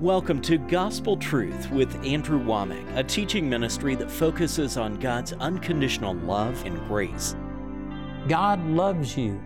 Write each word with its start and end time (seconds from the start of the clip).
Welcome 0.00 0.42
to 0.42 0.58
Gospel 0.58 1.16
Truth 1.16 1.70
with 1.70 2.04
Andrew 2.04 2.44
Wommack, 2.44 2.96
a 2.96 3.04
teaching 3.04 3.48
ministry 3.48 3.94
that 3.94 4.10
focuses 4.10 4.76
on 4.76 4.96
God's 4.96 5.34
unconditional 5.34 6.14
love 6.14 6.60
and 6.66 6.84
grace. 6.88 7.36
God 8.26 8.60
loves 8.66 9.16
you. 9.16 9.40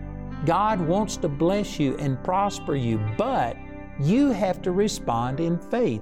God 0.47 0.81
wants 0.81 1.17
to 1.17 1.29
bless 1.29 1.79
you 1.79 1.95
and 1.97 2.21
prosper 2.23 2.75
you, 2.75 2.99
but 3.15 3.55
you 3.99 4.31
have 4.31 4.59
to 4.63 4.71
respond 4.71 5.39
in 5.39 5.59
faith. 5.59 6.01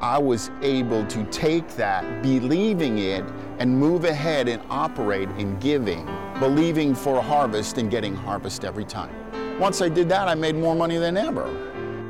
I 0.00 0.18
was 0.18 0.52
able 0.62 1.04
to 1.06 1.24
take 1.24 1.68
that, 1.70 2.22
believing 2.22 2.98
it, 2.98 3.24
and 3.58 3.76
move 3.76 4.04
ahead 4.04 4.46
and 4.46 4.62
operate 4.70 5.28
in 5.30 5.58
giving, 5.58 6.08
believing 6.38 6.94
for 6.94 7.16
a 7.16 7.22
harvest 7.22 7.76
and 7.78 7.90
getting 7.90 8.14
harvest 8.14 8.64
every 8.64 8.84
time. 8.84 9.58
Once 9.58 9.82
I 9.82 9.88
did 9.88 10.08
that, 10.10 10.28
I 10.28 10.36
made 10.36 10.54
more 10.54 10.76
money 10.76 10.96
than 10.96 11.16
ever. 11.16 11.48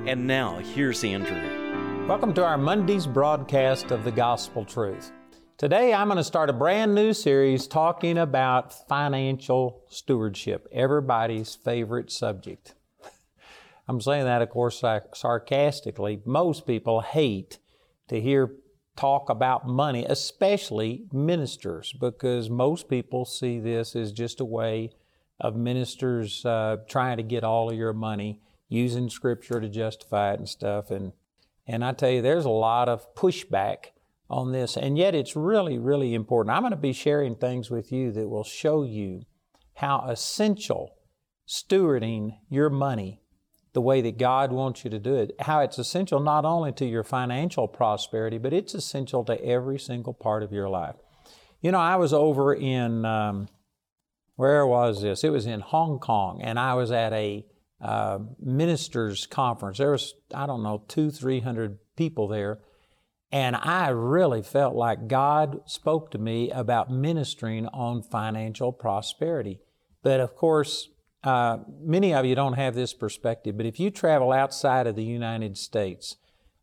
And 0.07 0.27
now, 0.27 0.59
here's 0.59 1.03
Andrew. 1.05 1.60
Welcome 2.11 2.35
to 2.35 2.45
our 2.45 2.59
Monday's 2.59 3.07
broadcast 3.07 3.93
of 3.93 4.03
the 4.03 4.11
Gospel 4.11 4.65
Truth. 4.65 5.13
Today 5.57 5.95
I'm 5.95 6.09
going 6.09 6.17
to 6.17 6.25
start 6.25 6.51
a 6.51 6.53
brand 6.53 6.93
new 6.93 7.13
series 7.13 7.69
talking 7.69 8.19
about 8.19 8.89
financial 8.89 9.85
stewardship, 9.89 10.67
everybody's 10.73 11.55
favorite 11.55 12.11
subject. 12.11 12.75
I'm 13.89 14.01
saying 14.01 14.25
that, 14.25 14.43
of 14.43 14.51
course, 14.51 14.83
sarcastically. 15.15 16.21
Most 16.25 16.67
people 16.67 17.01
hate 17.01 17.61
to 18.09 18.21
hear 18.21 18.57
talk 18.97 19.31
about 19.31 19.69
money, 19.69 20.05
especially 20.05 21.05
ministers, 21.13 21.93
because 21.93 22.51
most 22.51 22.89
people 22.89 23.25
see 23.25 23.61
this 23.61 23.95
as 23.95 24.11
just 24.11 24.41
a 24.41 24.45
way 24.45 24.91
of 25.39 25.55
ministers 25.55 26.45
uh, 26.45 26.79
trying 26.89 27.19
to 27.19 27.23
get 27.23 27.45
all 27.45 27.71
of 27.71 27.79
your 27.79 27.93
money, 27.93 28.41
using 28.69 29.09
scripture 29.09 29.61
to 29.61 29.69
justify 29.69 30.33
it 30.33 30.41
and 30.41 30.49
stuff. 30.49 30.91
And 30.91 31.13
and 31.71 31.85
I 31.85 31.93
tell 31.93 32.11
you, 32.11 32.21
there's 32.21 32.45
a 32.45 32.51
lot 32.51 32.89
of 32.89 33.15
pushback 33.15 33.93
on 34.29 34.51
this, 34.51 34.77
and 34.77 34.99
yet 34.99 35.15
it's 35.15 35.37
really, 35.37 35.79
really 35.79 36.15
important. 36.15 36.55
I'm 36.55 36.63
going 36.63 36.73
to 36.73 36.77
be 36.77 36.93
sharing 36.93 37.37
things 37.37 37.71
with 37.71 37.93
you 37.93 38.11
that 38.11 38.29
will 38.29 38.43
show 38.43 38.83
you 38.83 39.23
how 39.75 40.05
essential 40.09 40.97
stewarding 41.49 42.39
your 42.49 42.71
money 42.71 43.23
the 43.73 43.81
way 43.81 44.01
that 44.01 44.19
God 44.19 44.51
wants 44.51 44.83
you 44.83 44.91
to 44.91 44.99
do 44.99 45.15
it, 45.15 45.33
how 45.39 45.61
it's 45.61 45.79
essential 45.79 46.19
not 46.19 46.45
only 46.45 46.73
to 46.73 46.85
your 46.85 47.05
financial 47.05 47.69
prosperity, 47.69 48.37
but 48.37 48.53
it's 48.53 48.75
essential 48.75 49.25
to 49.27 49.41
every 49.45 49.79
single 49.79 50.13
part 50.13 50.43
of 50.43 50.53
your 50.53 50.69
life. 50.69 50.97
You 51.61 51.71
know, 51.71 51.79
I 51.79 51.95
was 51.97 52.13
over 52.13 52.53
in, 52.53 53.05
um, 53.05 53.49
where 54.35 54.67
was 54.67 55.03
this? 55.03 55.23
It 55.23 55.31
was 55.31 55.47
in 55.47 55.61
Hong 55.61 56.01
Kong, 56.01 56.43
and 56.43 56.59
I 56.59 56.75
was 56.75 56.91
at 56.91 57.13
a 57.13 57.47
uh, 57.81 58.19
ministers 58.39 59.27
conference. 59.27 59.79
There 59.79 59.93
was, 59.93 60.15
I 60.35 60.47
don't 60.47 60.63
know, 60.63 60.85
two, 60.89 61.11
three 61.11 61.41
hundred 61.41 61.79
people 61.97 62.29
there. 62.29 62.61
And 63.33 63.55
I 63.55 63.89
really 63.91 64.43
felt 64.43 64.75
like 64.75 65.07
God 65.07 65.61
spoke 65.65 66.11
to 66.11 66.19
me 66.19 66.51
about 66.51 66.91
ministering 66.91 67.67
on 67.69 68.03
financial 68.03 68.73
prosperity. 68.73 69.61
But 70.03 70.21
of 70.21 70.35
course, 70.35 70.89
uh, 71.23 71.59
many 71.81 72.13
of 72.13 72.25
you 72.25 72.35
don't 72.35 72.55
have 72.55 72.75
this 72.75 72.93
perspective. 72.93 73.57
But 73.57 73.67
if 73.67 73.79
you 73.79 73.91
travel 73.91 74.33
outside 74.33 74.87
of 74.87 74.97
the 74.97 75.05
United 75.05 75.57
States, 75.57 76.17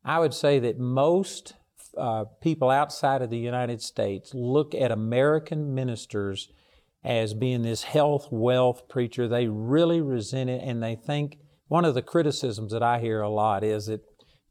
I 0.03 0.19
would 0.19 0.33
say 0.33 0.59
that 0.59 0.77
most 0.77 1.53
uh, 1.97 2.25
people 2.41 2.69
outside 2.69 3.21
of 3.21 3.29
the 3.29 3.37
United 3.37 3.81
States 3.81 4.33
look 4.33 4.75
at 4.75 4.91
American 4.91 5.73
ministers 5.73 6.49
as 7.03 7.33
being 7.33 7.61
this 7.61 7.83
health, 7.83 8.27
wealth 8.31 8.87
preacher. 8.89 9.27
They 9.27 9.47
really 9.47 10.01
resent 10.01 10.49
it 10.49 10.61
and 10.63 10.81
they 10.81 10.95
think 10.95 11.37
one 11.67 11.85
of 11.85 11.95
the 11.95 12.01
criticisms 12.01 12.71
that 12.71 12.83
I 12.83 12.99
hear 12.99 13.21
a 13.21 13.29
lot 13.29 13.63
is 13.63 13.87
that, 13.87 14.01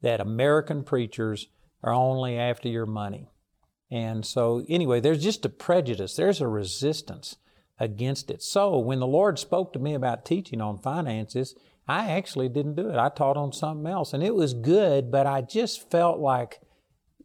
that 0.03 0.21
American 0.21 0.85
preachers 0.85 1.49
are 1.83 1.93
only 1.93 2.39
after 2.39 2.69
your 2.69 2.87
money. 2.87 3.29
And 3.91 4.27
so, 4.27 4.65
anyway, 4.69 5.01
there's 5.01 5.23
just 5.23 5.45
a 5.45 5.49
prejudice, 5.49 6.17
there's 6.17 6.41
a 6.41 6.49
resistance 6.49 7.37
against 7.79 8.31
it. 8.31 8.43
So, 8.43 8.79
when 8.79 8.99
the 8.99 9.07
Lord 9.07 9.39
spoke 9.39 9.73
to 9.73 9.79
me 9.79 9.95
about 9.95 10.25
teaching 10.25 10.61
on 10.61 10.79
finances, 10.79 11.55
I 11.87 12.11
actually 12.11 12.49
didn't 12.49 12.75
do 12.75 12.89
it. 12.89 12.97
I 12.97 13.09
taught 13.11 13.37
on 13.37 13.53
something 13.53 13.87
else, 13.87 14.13
and 14.13 14.23
it 14.23 14.35
was 14.35 14.55
good, 14.55 15.11
but 15.13 15.27
I 15.27 15.41
just 15.41 15.89
felt 15.89 16.19
like 16.19 16.61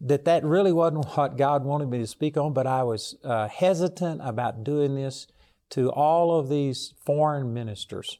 that 0.01 0.25
that 0.25 0.43
really 0.43 0.71
wasn't 0.71 1.05
what 1.15 1.37
God 1.37 1.63
wanted 1.63 1.89
me 1.89 1.99
to 1.99 2.07
speak 2.07 2.35
on, 2.35 2.53
but 2.53 2.65
I 2.65 2.83
was 2.83 3.15
uh, 3.23 3.47
hesitant 3.47 4.21
about 4.23 4.63
doing 4.63 4.95
this 4.95 5.27
to 5.71 5.89
all 5.91 6.37
of 6.37 6.49
these 6.49 6.93
foreign 7.05 7.53
ministers. 7.53 8.19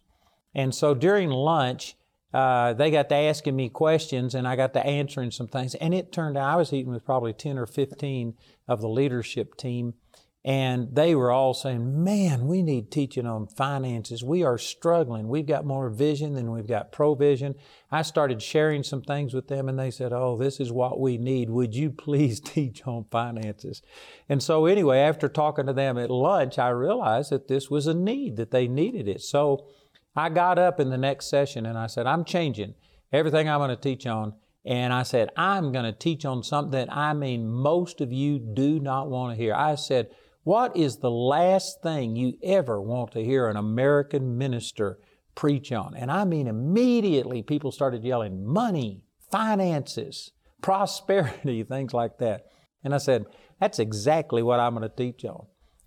And 0.53 0.75
so 0.75 0.93
during 0.93 1.29
lunch, 1.29 1.95
uh, 2.33 2.73
they 2.73 2.91
got 2.91 3.09
to 3.09 3.15
asking 3.15 3.55
me 3.55 3.67
questions 3.69 4.35
and 4.35 4.47
I 4.47 4.55
got 4.55 4.73
to 4.73 4.85
answering 4.85 5.31
some 5.31 5.47
things. 5.47 5.75
And 5.75 5.93
it 5.93 6.11
turned 6.11 6.37
out 6.37 6.53
I 6.53 6.55
was 6.55 6.71
eating 6.71 6.93
with 6.93 7.03
probably 7.03 7.33
10 7.33 7.57
or 7.57 7.65
15 7.65 8.35
of 8.67 8.79
the 8.81 8.87
leadership 8.87 9.57
team. 9.57 9.95
And 10.43 10.95
they 10.95 11.13
were 11.13 11.31
all 11.31 11.53
saying, 11.53 12.03
man, 12.03 12.47
we 12.47 12.63
need 12.63 12.89
teaching 12.89 13.27
on 13.27 13.45
finances. 13.45 14.23
We 14.23 14.43
are 14.43 14.57
struggling. 14.57 15.27
We've 15.27 15.45
got 15.45 15.65
more 15.65 15.89
vision 15.91 16.33
than 16.33 16.51
we've 16.51 16.67
got 16.67 16.91
provision. 16.91 17.53
I 17.91 18.01
started 18.01 18.41
sharing 18.41 18.81
some 18.81 19.03
things 19.03 19.35
with 19.35 19.49
them 19.49 19.69
and 19.69 19.77
they 19.77 19.91
said, 19.91 20.11
oh, 20.11 20.37
this 20.37 20.59
is 20.59 20.71
what 20.71 20.99
we 20.99 21.19
need. 21.19 21.51
Would 21.51 21.75
you 21.75 21.91
please 21.91 22.39
teach 22.39 22.87
on 22.87 23.05
finances? 23.11 23.83
And 24.27 24.41
so 24.41 24.65
anyway, 24.65 24.97
after 24.99 25.29
talking 25.29 25.67
to 25.67 25.73
them 25.73 25.99
at 25.99 26.09
lunch, 26.09 26.57
I 26.57 26.69
realized 26.69 27.31
that 27.31 27.47
this 27.47 27.69
was 27.69 27.85
a 27.85 27.93
need, 27.93 28.37
that 28.37 28.49
they 28.49 28.67
needed 28.67 29.07
it. 29.07 29.21
So 29.21 29.67
I 30.15 30.29
got 30.29 30.57
up 30.57 30.79
in 30.79 30.89
the 30.89 30.97
next 30.97 31.29
session 31.29 31.67
and 31.67 31.77
I 31.77 31.85
said, 31.85 32.07
I'm 32.07 32.25
changing 32.25 32.73
everything 33.13 33.47
I'm 33.47 33.59
going 33.59 33.69
to 33.69 33.75
teach 33.75 34.07
on. 34.07 34.33
And 34.65 34.91
I 34.91 35.03
said, 35.03 35.29
I'm 35.37 35.71
going 35.71 35.85
to 35.85 35.91
teach 35.91 36.25
on 36.25 36.43
something 36.43 36.71
that 36.71 36.91
I 36.91 37.13
mean 37.13 37.47
most 37.47 38.01
of 38.01 38.11
you 38.11 38.39
do 38.39 38.79
not 38.79 39.09
want 39.09 39.35
to 39.35 39.41
hear. 39.41 39.53
I 39.53 39.75
said, 39.75 40.09
what 40.43 40.75
is 40.75 40.97
the 40.97 41.11
last 41.11 41.81
thing 41.83 42.15
you 42.15 42.33
ever 42.41 42.81
want 42.81 43.11
to 43.11 43.23
hear 43.23 43.47
an 43.47 43.57
American 43.57 44.37
minister 44.37 44.99
preach 45.35 45.71
on? 45.71 45.95
And 45.95 46.11
I 46.11 46.25
mean, 46.25 46.47
immediately 46.47 47.43
people 47.43 47.71
started 47.71 48.03
yelling 48.03 48.45
money, 48.45 49.03
finances, 49.31 50.31
prosperity, 50.61 51.63
things 51.69 51.93
like 51.93 52.17
that. 52.19 52.45
And 52.83 52.95
I 52.95 52.97
said, 52.97 53.25
that's 53.59 53.79
exactly 53.79 54.41
what 54.41 54.59
I'm 54.59 54.75
going 54.75 54.89
to 54.89 54.95
teach 54.95 55.23
on. 55.23 55.45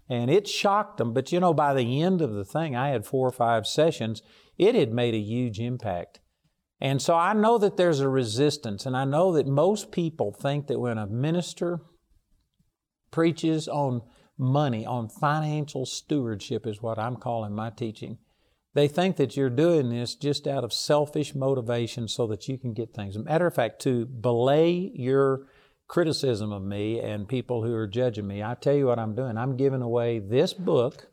And 0.08 0.30
it 0.30 0.46
shocked 0.46 0.98
them. 0.98 1.12
But 1.12 1.32
you 1.32 1.40
know, 1.40 1.54
by 1.54 1.74
the 1.74 2.02
end 2.02 2.20
of 2.22 2.32
the 2.32 2.44
thing, 2.44 2.76
I 2.76 2.90
had 2.90 3.06
four 3.06 3.26
or 3.26 3.32
five 3.32 3.66
sessions, 3.66 4.22
it 4.58 4.74
had 4.74 4.92
made 4.92 5.14
a 5.14 5.18
huge 5.18 5.58
impact. 5.58 6.20
And 6.80 7.00
so 7.00 7.14
I 7.14 7.32
know 7.32 7.58
that 7.58 7.76
there's 7.76 8.00
a 8.00 8.08
resistance, 8.08 8.84
and 8.84 8.96
I 8.96 9.04
know 9.04 9.32
that 9.32 9.46
most 9.46 9.90
people 9.90 10.32
think 10.32 10.66
that 10.66 10.78
when 10.78 10.98
a 10.98 11.06
minister 11.06 11.80
preaches 13.10 13.68
on 13.68 14.02
money, 14.38 14.84
on 14.84 15.08
financial 15.08 15.86
stewardship, 15.86 16.66
is 16.66 16.82
what 16.82 16.98
I'm 16.98 17.16
calling 17.16 17.54
my 17.54 17.70
teaching. 17.70 18.18
They 18.74 18.88
think 18.88 19.16
that 19.16 19.36
you're 19.36 19.50
doing 19.50 19.88
this 19.88 20.16
just 20.16 20.48
out 20.48 20.64
of 20.64 20.72
selfish 20.72 21.34
motivation 21.34 22.08
so 22.08 22.26
that 22.26 22.48
you 22.48 22.58
can 22.58 22.72
get 22.72 22.92
things. 22.92 23.16
Matter 23.16 23.46
of 23.46 23.54
fact, 23.54 23.80
to 23.82 24.04
belay 24.04 24.90
your 24.94 25.46
criticism 25.86 26.50
of 26.52 26.62
me 26.62 26.98
and 26.98 27.28
people 27.28 27.62
who 27.62 27.72
are 27.74 27.86
judging 27.86 28.26
me, 28.26 28.42
I 28.42 28.54
tell 28.54 28.74
you 28.74 28.86
what 28.86 28.98
I'm 28.98 29.14
doing. 29.14 29.38
I'm 29.38 29.56
giving 29.56 29.82
away 29.82 30.18
this 30.18 30.52
book 30.52 31.06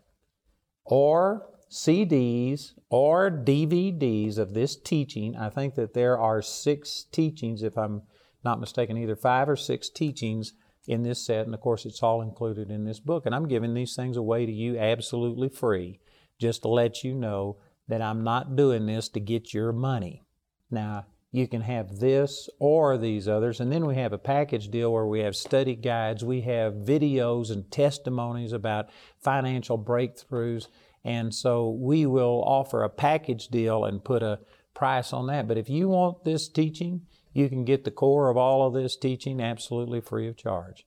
or 0.86 1.48
CDs 1.70 2.74
or 2.90 3.30
DVDs 3.30 4.40
of 4.40 4.56
this 4.56 4.76
teaching. 4.76 5.36
I 5.36 5.50
think 5.50 5.76
that 5.76 5.94
there 5.94 6.18
are 6.18 6.42
six 6.42 7.06
teachings, 7.12 7.62
if 7.62 7.78
I'm 7.78 8.02
not 8.44 8.60
mistaken, 8.60 8.98
either 8.98 9.16
five 9.16 9.48
or 9.48 9.56
six 9.56 9.88
teachings 9.88 10.54
in 10.88 11.04
this 11.04 11.26
set, 11.26 11.46
and 11.46 11.54
of 11.54 11.62
course, 11.62 11.86
it's 11.86 12.02
all 12.02 12.22
included 12.22 12.72
in 12.72 12.86
this 12.86 13.00
book. 13.00 13.26
And 13.26 13.36
I'm 13.36 13.48
giving 13.48 13.74
these 13.74 13.96
things 13.96 14.18
away 14.18 14.46
to 14.46 14.52
you 14.52 14.78
absolutely 14.78 15.50
free, 15.50 16.00
just 16.40 16.64
to 16.64 16.68
let 16.68 17.04
you 17.04 17.14
know 17.14 17.58
that 17.88 18.02
I'm 18.02 18.24
not 18.24 18.56
doing 18.56 18.86
this 18.86 19.10
to 19.10 19.20
get 19.20 19.54
your 19.54 19.72
money. 19.72 20.24
Now, 20.70 21.06
you 21.32 21.48
can 21.48 21.62
have 21.62 22.00
this 22.00 22.50
or 22.60 22.98
these 22.98 23.28
others, 23.28 23.60
and 23.60 23.72
then 23.72 23.86
we 23.86 23.96
have 23.96 24.12
a 24.12 24.18
package 24.18 24.70
deal 24.70 24.92
where 24.92 25.06
we 25.06 25.22
have 25.22 25.36
study 25.36 25.76
guides, 25.76 26.26
we 26.26 26.42
have 26.42 26.74
videos 26.74 27.52
and 27.52 27.72
testimonies 27.72 28.52
about 28.52 28.90
financial 29.20 29.78
breakthroughs. 29.78 30.68
And 31.04 31.34
so 31.34 31.70
we 31.70 32.06
will 32.06 32.44
offer 32.46 32.84
a 32.84 32.90
package 32.90 33.48
deal 33.48 33.86
and 33.86 34.04
put 34.04 34.22
a 34.22 34.40
price 34.74 35.14
on 35.14 35.28
that. 35.28 35.48
But 35.48 35.58
if 35.58 35.70
you 35.70 35.90
want 35.90 36.24
this 36.26 36.48
teaching, 36.50 37.02
you 37.34 37.50
can 37.50 37.66
get 37.66 37.84
the 37.84 37.92
core 37.92 38.30
of 38.30 38.38
all 38.38 38.66
of 38.66 38.74
this 38.74 38.96
teaching 38.96 39.42
absolutely 39.42 40.02
free 40.02 40.28
of 40.28 40.38
charge. 40.38 40.86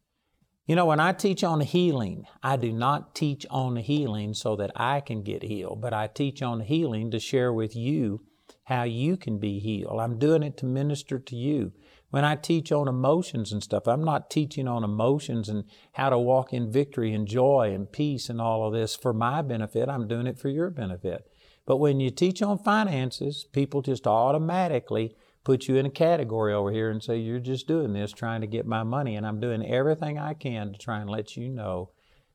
You 0.67 0.77
know, 0.77 0.87
when 0.87 1.01
I 1.01 1.13
teach 1.13 1.45
on 1.45 1.61
healing, 1.61 2.25
I 2.43 2.57
do 2.57 2.73
not 2.73 3.15
teach 3.15 3.45
on 3.51 3.77
healing 3.77 4.33
so 4.33 4.57
that 4.57 4.73
I 4.75 5.01
can 5.01 5.23
get 5.23 5.43
healed, 5.43 5.81
but 5.83 5.93
I 5.93 6.07
teach 6.07 6.41
on 6.43 6.61
healing 6.61 7.11
to 7.11 7.19
share 7.19 7.53
with 7.53 7.77
you 7.77 8.23
how 8.65 8.85
you 8.85 9.17
can 9.19 9.39
be 9.39 9.59
healed. 9.59 10.01
I'm 10.01 10.19
doing 10.19 10.43
it 10.43 10.57
to 10.59 10.67
minister 10.67 11.19
to 11.19 11.37
you. 11.37 11.73
When 12.09 12.25
I 12.25 12.37
teach 12.37 12.73
on 12.73 12.89
emotions 12.89 13.53
and 13.53 13.63
stuff, 13.63 13.87
I'm 13.87 14.05
not 14.05 14.31
teaching 14.31 14.67
on 14.69 14.85
emotions 14.85 15.49
and 15.49 15.65
how 15.93 16.11
to 16.11 16.19
walk 16.19 16.53
in 16.53 16.73
victory 16.73 17.13
and 17.13 17.27
joy 17.27 17.73
and 17.75 17.91
peace 17.91 18.31
and 18.31 18.41
all 18.41 18.67
of 18.67 18.73
this 18.73 18.95
for 18.97 19.13
my 19.13 19.43
benefit. 19.43 19.89
I'm 19.89 20.09
doing 20.09 20.27
it 20.27 20.39
for 20.39 20.49
your 20.49 20.71
benefit. 20.71 21.27
But 21.67 21.79
when 21.79 22.01
you 22.01 22.11
teach 22.11 22.41
on 22.41 22.59
finances, 22.59 23.47
people 23.53 23.83
just 23.83 24.07
automatically 24.07 25.15
put 25.45 25.69
you 25.69 25.77
in 25.77 25.87
a 25.87 25.91
category 25.91 26.53
over 26.53 26.73
here 26.73 26.91
and 26.91 27.03
say, 27.03 27.19
You're 27.19 27.39
just 27.39 27.69
doing 27.69 27.93
this 27.93 28.13
trying 28.13 28.41
to 28.41 28.47
get 28.47 28.67
my 28.67 28.83
money, 28.83 29.15
and 29.15 29.27
I'm 29.27 29.41
doing 29.41 29.65
everything 29.65 30.19
I 30.19 30.35
can 30.35 30.73
to 30.73 30.79
try 30.79 31.01
and 31.01 31.11
let 31.11 31.37
you 31.37 31.49
know 31.49 31.91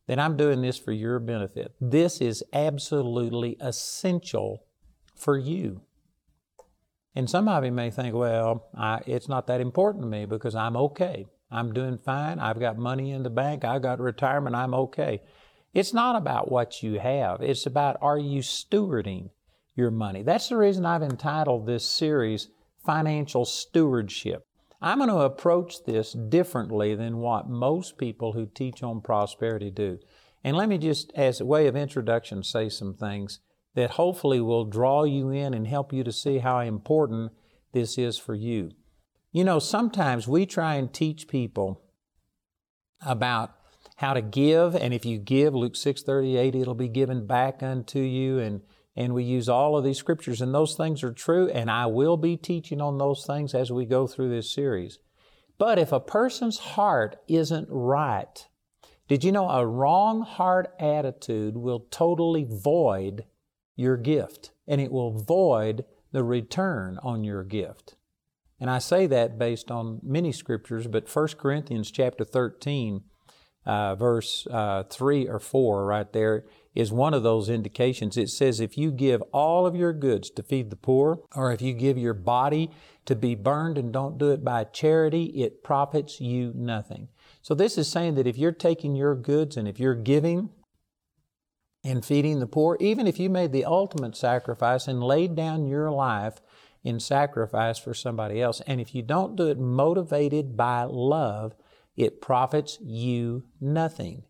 that 0.07 0.19
I'm 0.19 0.38
doing 0.38 0.61
this 0.61 0.77
for 0.77 0.91
your 0.91 1.19
benefit. 1.19 1.73
This 1.81 2.21
is 2.21 2.44
absolutely 2.53 3.57
essential 3.59 4.63
for 5.15 5.38
you. 5.38 5.81
And 7.15 7.29
some 7.29 7.47
of 7.47 7.65
you 7.65 7.71
may 7.71 7.91
think, 7.91 8.15
well, 8.15 8.69
I, 8.77 9.01
it's 9.06 9.27
not 9.27 9.47
that 9.47 9.61
important 9.61 10.03
to 10.03 10.07
me 10.07 10.25
because 10.25 10.56
I'm 10.56 10.77
okay. 10.77 11.25
I'm 11.51 11.73
doing 11.73 11.97
fine. 11.97 12.39
I've 12.39 12.59
got 12.59 12.77
money 12.77 13.11
in 13.11 13.23
the 13.23 13.29
bank. 13.29 13.65
I've 13.65 13.81
got 13.81 14.00
retirement. 14.00 14.56
I'm 14.56 14.73
okay. 14.73 15.21
It's 15.73 15.94
not 15.94 16.15
about 16.15 16.51
what 16.51 16.81
you 16.81 17.00
have. 17.00 17.41
It's 17.41 17.65
about 17.65 17.97
are 18.01 18.17
you 18.17 18.41
stewarding 18.41 19.29
your 19.75 19.91
money? 19.91 20.23
That's 20.23 20.50
the 20.50 20.57
reason 20.57 20.85
I've 20.85 21.03
entitled 21.03 21.65
this 21.65 21.85
series 21.85 22.50
Financial 22.85 23.45
Stewardship. 23.45 24.43
I'm 24.81 24.99
going 24.99 25.09
to 25.09 25.17
approach 25.17 25.83
this 25.83 26.13
differently 26.13 26.95
than 26.95 27.17
what 27.17 27.49
most 27.49 27.97
people 27.97 28.33
who 28.33 28.45
teach 28.45 28.81
on 28.81 29.01
prosperity 29.01 29.69
do. 29.69 29.99
And 30.43 30.55
let 30.55 30.69
me 30.69 30.77
just, 30.77 31.11
as 31.15 31.41
a 31.41 31.45
way 31.45 31.67
of 31.67 31.75
introduction, 31.75 32.43
say 32.43 32.69
some 32.69 32.93
things 32.93 33.39
that 33.75 33.91
hopefully 33.91 34.39
will 34.39 34.65
draw 34.65 35.03
you 35.03 35.29
in 35.29 35.53
and 35.53 35.67
help 35.67 35.91
you 35.91 36.03
to 36.03 36.11
see 36.11 36.39
how 36.39 36.59
important 36.59 37.33
this 37.73 37.97
is 37.97 38.17
for 38.17 38.35
you. 38.35 38.71
You 39.31 39.43
know, 39.43 39.59
sometimes 39.59 40.27
we 40.27 40.45
try 40.45 40.75
and 40.75 40.91
teach 40.91 41.27
people 41.27 41.81
about 43.05 43.51
how 43.97 44.13
to 44.13 44.21
give, 44.21 44.75
and 44.75 44.93
if 44.93 45.05
you 45.05 45.17
give, 45.17 45.53
Luke 45.53 45.75
6:38, 45.75 46.55
it'll 46.55 46.73
be 46.73 46.87
given 46.87 47.27
back 47.27 47.61
unto 47.61 47.99
you, 47.99 48.39
and 48.39 48.61
and 48.99 49.13
we 49.13 49.23
use 49.23 49.47
all 49.47 49.77
of 49.77 49.85
these 49.85 49.97
scriptures, 49.97 50.41
and 50.41 50.53
those 50.53 50.75
things 50.75 51.03
are 51.05 51.13
true, 51.13 51.47
and 51.47 51.71
I 51.71 51.85
will 51.85 52.17
be 52.17 52.35
teaching 52.35 52.81
on 52.81 52.97
those 52.97 53.25
things 53.25 53.55
as 53.55 53.71
we 53.71 53.85
go 53.85 54.07
through 54.07 54.29
this 54.29 54.53
series. 54.53 54.99
But 55.57 55.79
if 55.79 55.93
a 55.93 56.01
person's 56.01 56.57
heart 56.59 57.15
isn't 57.29 57.69
right, 57.71 58.45
did 59.07 59.23
you 59.23 59.31
know 59.31 59.49
a 59.49 59.65
wrong 59.65 60.23
heart 60.23 60.73
attitude 60.81 61.55
will 61.55 61.87
totally 61.89 62.43
void 62.43 63.23
your 63.77 63.95
gift, 63.95 64.51
and 64.67 64.81
it 64.81 64.91
will 64.91 65.11
void 65.11 65.85
the 66.11 66.25
return 66.25 66.99
on 67.01 67.23
your 67.23 67.45
gift. 67.45 67.95
And 68.59 68.69
I 68.69 68.79
say 68.79 69.07
that 69.07 69.39
based 69.39 69.71
on 69.71 70.01
many 70.03 70.33
scriptures, 70.33 70.87
but 70.87 71.07
1 71.07 71.27
Corinthians 71.39 71.89
chapter 71.89 72.25
13, 72.25 73.03
uh, 73.69 73.94
verse 73.94 74.48
uh, 74.50 74.81
3 74.89 75.27
or 75.27 75.39
4 75.39 75.86
right 75.86 76.12
there 76.12 76.44
is 76.74 76.92
one 76.92 77.13
of 77.13 77.21
those 77.21 77.50
indications. 77.50 78.18
It 78.18 78.30
says, 78.30 78.60
if 78.60 78.80
you 78.80 78.92
give 78.92 79.21
all 79.31 79.68
of 79.68 79.75
your 79.75 79.94
goods 79.94 80.31
to 80.31 80.44
feed 80.44 80.71
the 80.71 80.75
poor, 80.75 81.19
or 81.36 81.51
if 81.51 81.62
you 81.62 81.74
give 81.74 81.98
your 81.98 82.16
body 82.16 82.71
to 83.06 83.16
be 83.16 83.36
burned 83.36 83.77
and 83.77 83.94
don't 83.94 84.18
do 84.18 84.31
it 84.31 84.44
by 84.44 84.63
charity, 84.63 85.25
it 85.44 85.63
profits 85.63 86.19
you 86.19 86.51
nothing. 86.56 87.10
So 87.44 87.54
this 87.54 87.77
is 87.77 87.88
saying 87.88 88.16
that 88.16 88.25
if 88.25 88.38
you're 88.38 88.51
taking 88.51 88.95
your 88.95 89.13
goods 89.13 89.56
and 89.56 89.68
if 89.68 89.80
you're 89.80 89.94
giving 89.94 90.50
and 91.83 92.04
feeding 92.04 92.39
the 92.39 92.48
poor, 92.48 92.75
even 92.80 93.06
if 93.06 93.19
you 93.19 93.30
made 93.30 93.51
the 93.51 93.66
ultimate 93.66 94.16
sacrifice 94.18 94.88
and 94.88 95.04
laid 95.04 95.36
down 95.36 95.68
your 95.68 95.92
life 95.92 96.42
in 96.83 97.00
sacrifice 97.00 97.77
for 97.77 97.94
somebody 97.94 98.42
else, 98.42 98.62
and 98.66 98.81
if 98.81 98.95
you 98.95 99.04
don't 99.04 99.36
do 99.36 99.48
it 99.48 99.60
motivated 99.60 100.57
by 100.57 100.83
love, 100.83 101.54
it 101.95 102.21
profits 102.21 102.77
you 102.81 103.44
nothing. 103.59 104.24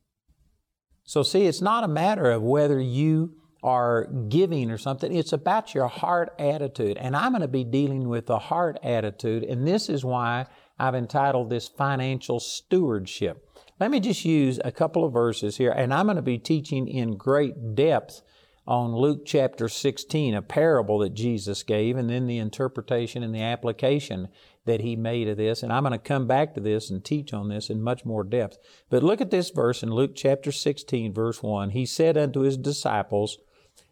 So, 1.04 1.24
see, 1.24 1.46
it's 1.46 1.62
not 1.62 1.84
a 1.84 1.88
matter 1.88 2.30
of 2.32 2.44
whether 2.44 2.80
you 2.80 3.36
are 3.64 4.06
giving 4.30 4.72
or 4.72 4.78
something, 4.78 5.14
it's 5.14 5.34
about 5.34 5.74
your 5.74 5.88
heart 5.88 6.34
attitude. 6.40 6.98
And 6.98 7.16
I'm 7.16 7.32
going 7.32 7.42
to 7.42 7.48
be 7.48 7.64
dealing 7.64 8.08
with 8.08 8.28
the 8.28 8.40
heart 8.40 8.80
attitude, 8.84 9.44
and 9.44 9.68
this 9.68 9.90
is 9.90 10.06
why 10.06 10.46
I've 10.78 10.96
entitled 10.96 11.50
this 11.50 11.68
Financial 11.68 12.40
Stewardship. 12.40 13.46
Let 13.80 13.92
me 13.92 14.00
just 14.00 14.24
use 14.24 14.60
a 14.64 14.72
couple 14.72 15.04
of 15.04 15.14
verses 15.14 15.58
here, 15.58 15.72
and 15.72 15.94
I'm 15.94 16.06
going 16.06 16.16
to 16.16 16.22
be 16.22 16.38
teaching 16.38 16.88
in 16.88 17.18
great 17.18 17.76
depth 17.76 18.22
on 18.66 18.96
Luke 18.96 19.26
chapter 19.26 19.68
16, 19.68 20.36
a 20.36 20.42
parable 20.42 21.00
that 21.00 21.14
Jesus 21.14 21.64
gave, 21.64 21.98
and 21.98 22.10
then 22.10 22.28
the 22.28 22.38
interpretation 22.38 23.24
and 23.24 23.34
the 23.34 23.42
application 23.42 24.28
that 24.70 24.82
he 24.82 24.96
made 24.96 25.28
of 25.28 25.38
this. 25.38 25.64
And 25.64 25.74
I'm 25.74 25.82
going 25.82 25.94
to 25.94 25.98
come 25.98 26.28
back 26.28 26.54
to 26.54 26.62
this 26.62 26.92
and 26.92 27.04
teach 27.04 27.34
on 27.34 27.50
this 27.50 27.72
in 27.72 27.82
much 27.82 28.06
more 28.06 28.24
depth. 28.24 28.60
But 28.90 29.04
look 29.04 29.20
at 29.20 29.32
this 29.32 29.50
verse 29.50 29.82
in 29.82 29.92
Luke 29.92 30.12
chapter 30.16 30.52
16, 30.52 31.12
verse 31.12 31.42
1. 31.42 31.72
He 31.72 31.88
said 31.88 32.18
unto 32.18 32.42
his 32.42 32.56
disciples, 32.56 33.40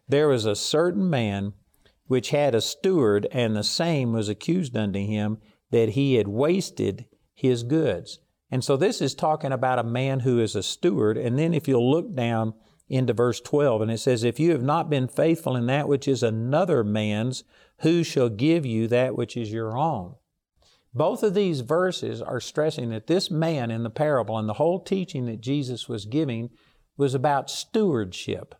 There 0.08 0.28
was 0.28 0.44
a 0.44 0.54
certain 0.54 1.10
man 1.10 1.52
which 2.06 2.30
had 2.30 2.54
a 2.54 2.60
steward, 2.60 3.26
and 3.32 3.56
the 3.56 3.64
same 3.64 4.12
was 4.12 4.28
accused 4.28 4.76
unto 4.76 5.00
him 5.00 5.38
that 5.70 5.90
he 5.90 6.14
had 6.14 6.28
wasted 6.28 7.06
his 7.34 7.64
goods. 7.64 8.20
And 8.50 8.62
so 8.64 8.76
this 8.76 9.02
is 9.02 9.14
talking 9.14 9.52
about 9.52 9.80
a 9.80 9.84
man 9.84 10.20
who 10.20 10.38
is 10.38 10.54
a 10.54 10.62
steward. 10.62 11.18
And 11.18 11.36
then 11.38 11.52
if 11.52 11.66
you'll 11.66 11.90
look 11.90 12.14
down 12.14 12.54
into 12.88 13.12
verse 13.12 13.40
12, 13.40 13.82
and 13.82 13.90
it 13.90 13.98
says, 13.98 14.22
If 14.22 14.40
you 14.40 14.52
have 14.52 14.62
not 14.62 14.88
been 14.88 15.08
faithful 15.08 15.56
in 15.56 15.66
that 15.66 15.88
which 15.88 16.06
is 16.06 16.22
another 16.22 16.84
man's, 16.84 17.42
who 17.80 18.02
shall 18.02 18.28
give 18.28 18.64
you 18.64 18.86
that 18.88 19.16
which 19.16 19.36
is 19.36 19.52
your 19.52 19.76
own? 19.76 20.14
Both 20.98 21.22
of 21.22 21.32
these 21.32 21.60
verses 21.60 22.20
are 22.20 22.40
stressing 22.40 22.90
that 22.90 23.06
this 23.06 23.30
man 23.30 23.70
in 23.70 23.84
the 23.84 23.88
parable 23.88 24.36
and 24.36 24.48
the 24.48 24.54
whole 24.54 24.80
teaching 24.80 25.26
that 25.26 25.40
Jesus 25.40 25.88
was 25.88 26.06
giving 26.06 26.50
was 26.96 27.14
about 27.14 27.48
stewardship. 27.48 28.56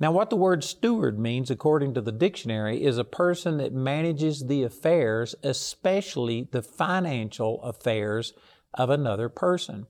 Now, 0.00 0.10
what 0.10 0.28
the 0.28 0.36
word 0.36 0.64
steward 0.64 1.20
means, 1.20 1.52
according 1.52 1.94
to 1.94 2.00
the 2.00 2.10
dictionary, 2.10 2.82
is 2.82 2.98
a 2.98 3.04
person 3.04 3.58
that 3.58 3.72
manages 3.72 4.48
the 4.48 4.64
affairs, 4.64 5.36
especially 5.44 6.48
the 6.50 6.62
financial 6.62 7.62
affairs 7.62 8.32
of 8.74 8.90
another 8.90 9.28
person. 9.28 9.86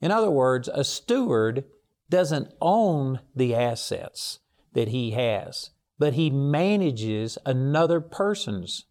In 0.00 0.10
other 0.10 0.30
words, 0.30 0.70
a 0.72 0.84
steward 0.84 1.66
doesn't 2.08 2.54
own 2.62 3.20
the 3.36 3.54
assets 3.54 4.38
that 4.72 4.88
he 4.88 5.10
has, 5.10 5.68
but 5.98 6.14
he 6.14 6.30
manages 6.30 7.36
another 7.44 8.00
person's 8.00 8.86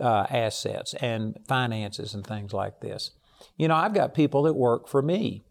uh, 0.00 0.26
assets 0.30 0.94
and 0.94 1.38
finances 1.46 2.14
and 2.14 2.26
things 2.26 2.52
like 2.52 2.80
this. 2.80 3.12
You 3.56 3.68
know, 3.68 3.74
I've 3.74 3.94
got 3.94 4.14
people 4.14 4.44
that 4.44 4.54
work 4.54 4.88
for 4.88 5.02
me 5.02 5.44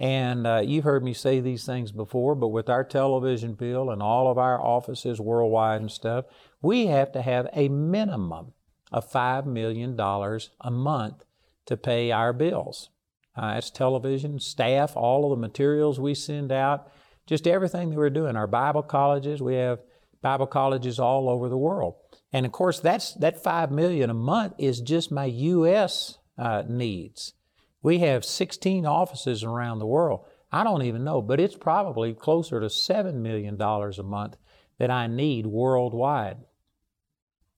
and 0.00 0.46
uh, 0.46 0.62
you've 0.64 0.84
heard 0.84 1.04
me 1.04 1.12
say 1.12 1.40
these 1.40 1.66
things 1.66 1.92
before, 1.92 2.34
but 2.34 2.48
with 2.48 2.70
our 2.70 2.82
television 2.82 3.52
bill 3.52 3.90
and 3.90 4.02
all 4.02 4.30
of 4.30 4.38
our 4.38 4.58
offices 4.58 5.20
worldwide 5.20 5.82
and 5.82 5.90
stuff, 5.90 6.24
we 6.62 6.86
have 6.86 7.12
to 7.12 7.20
have 7.20 7.48
a 7.52 7.68
minimum 7.68 8.54
of 8.90 9.12
$5 9.12 9.44
million 9.44 10.00
a 10.00 10.70
month 10.70 11.24
to 11.66 11.76
pay 11.76 12.10
our 12.10 12.32
bills. 12.32 12.88
Uh, 13.36 13.56
it's 13.58 13.70
television, 13.70 14.40
staff, 14.40 14.96
all 14.96 15.30
of 15.30 15.38
the 15.38 15.46
materials 15.46 16.00
we 16.00 16.14
send 16.14 16.50
out, 16.50 16.90
just 17.26 17.46
everything 17.46 17.90
that 17.90 17.96
we're 17.96 18.08
doing. 18.08 18.36
Our 18.36 18.46
Bible 18.46 18.82
colleges, 18.82 19.42
we 19.42 19.56
have 19.56 19.80
Bible 20.22 20.46
colleges 20.46 20.98
all 20.98 21.28
over 21.28 21.50
the 21.50 21.58
world. 21.58 21.96
And 22.32 22.46
of 22.46 22.52
course, 22.52 22.80
that's, 22.80 23.14
that 23.14 23.42
5 23.42 23.70
million 23.70 24.10
a 24.10 24.14
month 24.14 24.54
is 24.58 24.80
just 24.80 25.10
my 25.10 25.24
U.S. 25.24 26.18
Uh, 26.38 26.62
needs. 26.68 27.34
We 27.82 27.98
have 28.00 28.24
16 28.24 28.86
offices 28.86 29.42
around 29.42 29.78
the 29.78 29.86
world. 29.86 30.24
I 30.52 30.64
don't 30.64 30.82
even 30.82 31.04
know, 31.04 31.22
but 31.22 31.40
it's 31.40 31.56
probably 31.56 32.12
closer 32.12 32.60
to 32.60 32.66
$7 32.66 33.14
million 33.14 33.60
a 33.60 34.02
month 34.02 34.36
that 34.78 34.90
I 34.90 35.06
need 35.06 35.46
worldwide. 35.46 36.38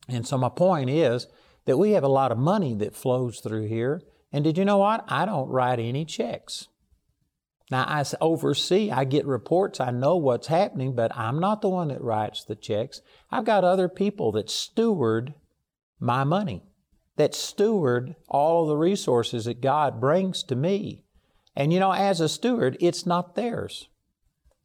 And 0.09 0.27
so 0.27 0.37
my 0.37 0.49
point 0.49 0.91
is 0.91 1.27
that 1.65 1.79
we 1.79 1.93
have 1.93 2.05
a 2.05 2.09
lot 2.09 2.33
of 2.33 2.39
money 2.39 2.75
that 2.75 2.95
flows 2.95 3.41
through 3.41 3.69
here. 3.69 4.03
And 4.33 4.45
did 4.45 4.59
you 4.59 4.65
know 4.65 4.79
what? 4.79 5.05
I 5.09 5.25
don't 5.25 5.49
write 5.49 5.79
any 5.79 6.05
checks. 6.05 6.69
Now, 7.73 7.85
I 7.89 8.05
oversee, 8.21 8.91
I 8.91 9.05
get 9.05 9.27
reports, 9.27 9.81
I 9.81 9.91
know 9.91 10.17
what's 10.17 10.47
happening, 10.47 10.95
but 10.95 11.17
I'm 11.17 11.41
not 11.41 11.63
the 11.63 11.69
one 11.69 11.89
that 11.89 12.03
writes 12.03 12.45
the 12.45 12.55
checks. 12.55 13.01
I've 13.31 13.45
got 13.45 13.65
other 13.65 13.89
people 13.89 14.31
that 14.33 14.51
steward 14.51 15.35
my 15.99 16.23
money 16.23 16.63
that 17.17 17.35
steward 17.35 18.17
all 18.29 18.63
of 18.63 18.69
the 18.69 18.77
resources 18.77 19.45
that 19.45 19.61
God 19.61 20.01
brings 20.01 20.43
to 20.45 20.57
me. 20.57 21.05
And 21.55 21.73
you 21.73 21.81
know, 21.81 21.93
as 21.93 22.21
a 22.21 22.29
steward, 22.29 22.77
it's 22.81 23.07
not 23.07 23.35
theirs. 23.35 23.89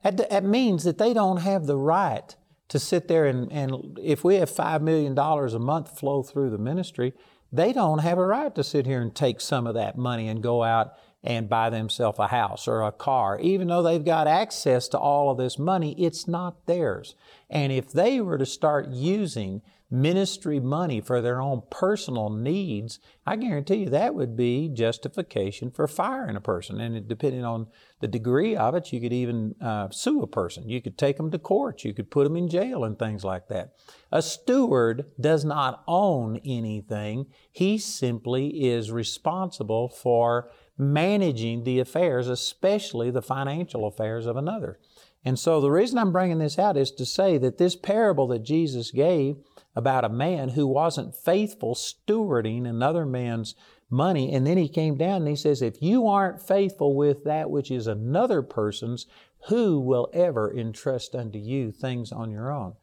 That, 0.04 0.30
that 0.30 0.44
means 0.44 0.84
that 0.84 0.98
they 0.98 1.14
don't 1.14 1.38
have 1.38 1.66
the 1.66 1.78
right 1.78 2.36
to 2.70 2.80
sit 2.80 3.08
there 3.08 3.26
and, 3.26 3.52
and 3.52 3.98
if 4.02 4.24
we 4.24 4.36
have 4.36 4.50
$5 4.50 4.82
million 4.82 5.18
a 5.18 5.60
month 5.60 5.98
flow 5.98 6.24
through 6.24 6.50
the 6.50 6.58
ministry, 6.58 7.14
they 7.52 7.72
don't 7.72 8.00
have 8.00 8.18
a 8.18 8.26
right 8.26 8.54
to 8.56 8.64
sit 8.64 8.86
here 8.86 9.02
and 9.02 9.16
take 9.16 9.40
some 9.40 9.68
of 9.68 9.74
that 9.76 9.98
money 9.98 10.28
and 10.28 10.44
go 10.44 10.64
out 10.64 10.94
and 11.28 11.50
buy 11.50 11.70
themselves 11.70 12.18
a 12.20 12.28
house 12.28 12.70
or 12.70 12.82
a 12.82 12.92
car. 12.92 13.38
Even 13.42 13.68
though 13.68 13.84
they've 13.84 14.06
got 14.06 14.28
access 14.28 14.88
to 14.88 14.98
all 14.98 15.30
of 15.30 15.38
this 15.38 15.60
money, 15.60 15.94
it's 16.02 16.26
not 16.26 16.66
theirs. 16.68 17.16
And 17.50 17.74
if 17.74 17.92
they 17.92 18.22
were 18.22 18.38
to 18.38 18.46
start 18.46 18.88
using 18.88 19.62
ministry 19.92 20.60
money 20.60 21.02
for 21.02 21.22
their 21.22 21.42
own 21.42 21.64
personal 21.70 22.30
needs, 22.30 23.00
I 23.26 23.36
guarantee 23.36 23.76
you 23.76 23.90
that 23.90 24.16
would 24.16 24.38
be 24.38 24.70
justification 24.70 25.70
for 25.70 25.86
firing 25.86 26.38
a 26.38 26.42
person. 26.42 26.80
And 26.80 26.96
it, 26.96 27.10
depending 27.10 27.44
on 27.44 27.68
the 28.00 28.08
degree 28.08 28.56
of 28.56 28.76
it, 28.76 28.94
you 28.94 29.02
could 29.02 29.14
even 29.14 29.56
uh, 29.62 29.90
sue 29.90 30.22
a 30.22 30.28
person. 30.28 30.70
You 30.70 30.82
could 30.82 30.98
take 30.98 31.18
them 31.18 31.32
to 31.32 31.40
court. 31.40 31.84
You 31.84 31.94
could 31.94 32.10
put 32.10 32.24
them 32.24 32.38
in 32.38 32.48
jail 32.48 32.86
and 32.86 32.98
things 32.98 33.26
like 33.26 33.50
that. 33.50 33.74
A 34.14 34.22
steward 34.22 35.06
does 35.20 35.44
not 35.44 35.84
own 35.88 36.40
anything. 36.46 37.28
He 37.52 37.78
simply 37.78 38.70
is 38.70 38.92
responsible 38.92 39.90
for 39.90 40.50
managing 40.78 41.64
the 41.64 41.80
affairs, 41.80 42.28
especially 42.28 43.10
the 43.10 43.22
financial 43.22 43.86
affairs 43.86 44.26
of 44.26 44.38
another. 44.38 44.80
And 45.26 45.38
so 45.38 45.60
the 45.60 45.72
reason 45.72 45.98
I'm 45.98 46.12
bringing 46.12 46.38
this 46.38 46.60
out 46.60 46.78
is 46.78 46.92
to 46.92 47.06
say 47.06 47.38
that 47.40 47.58
this 47.58 47.76
parable 47.76 48.28
that 48.28 48.44
Jesus 48.44 48.92
gave 48.92 49.38
about 49.76 50.06
a 50.06 50.10
man 50.10 50.50
who 50.50 50.68
wasn't 50.68 51.16
faithful 51.16 51.76
stewarding 51.76 52.68
another 52.68 53.06
man's 53.06 53.56
money, 53.90 54.34
and 54.34 54.46
then 54.46 54.58
he 54.58 54.70
came 54.70 54.98
down 54.98 55.18
and 55.18 55.28
he 55.28 55.36
says, 55.36 55.62
If 55.62 55.82
you 55.82 56.08
aren't 56.08 56.42
faithful 56.42 56.96
with 56.96 57.24
that 57.24 57.50
which 57.50 57.72
is 57.72 57.88
another 57.88 58.42
person's, 58.42 59.06
who 59.48 59.80
will 59.80 60.10
ever 60.14 60.52
entrust 60.54 61.16
unto 61.16 61.38
you 61.40 61.72
things 61.72 62.12
on 62.12 62.32
your 62.32 62.52
own? 62.52 62.74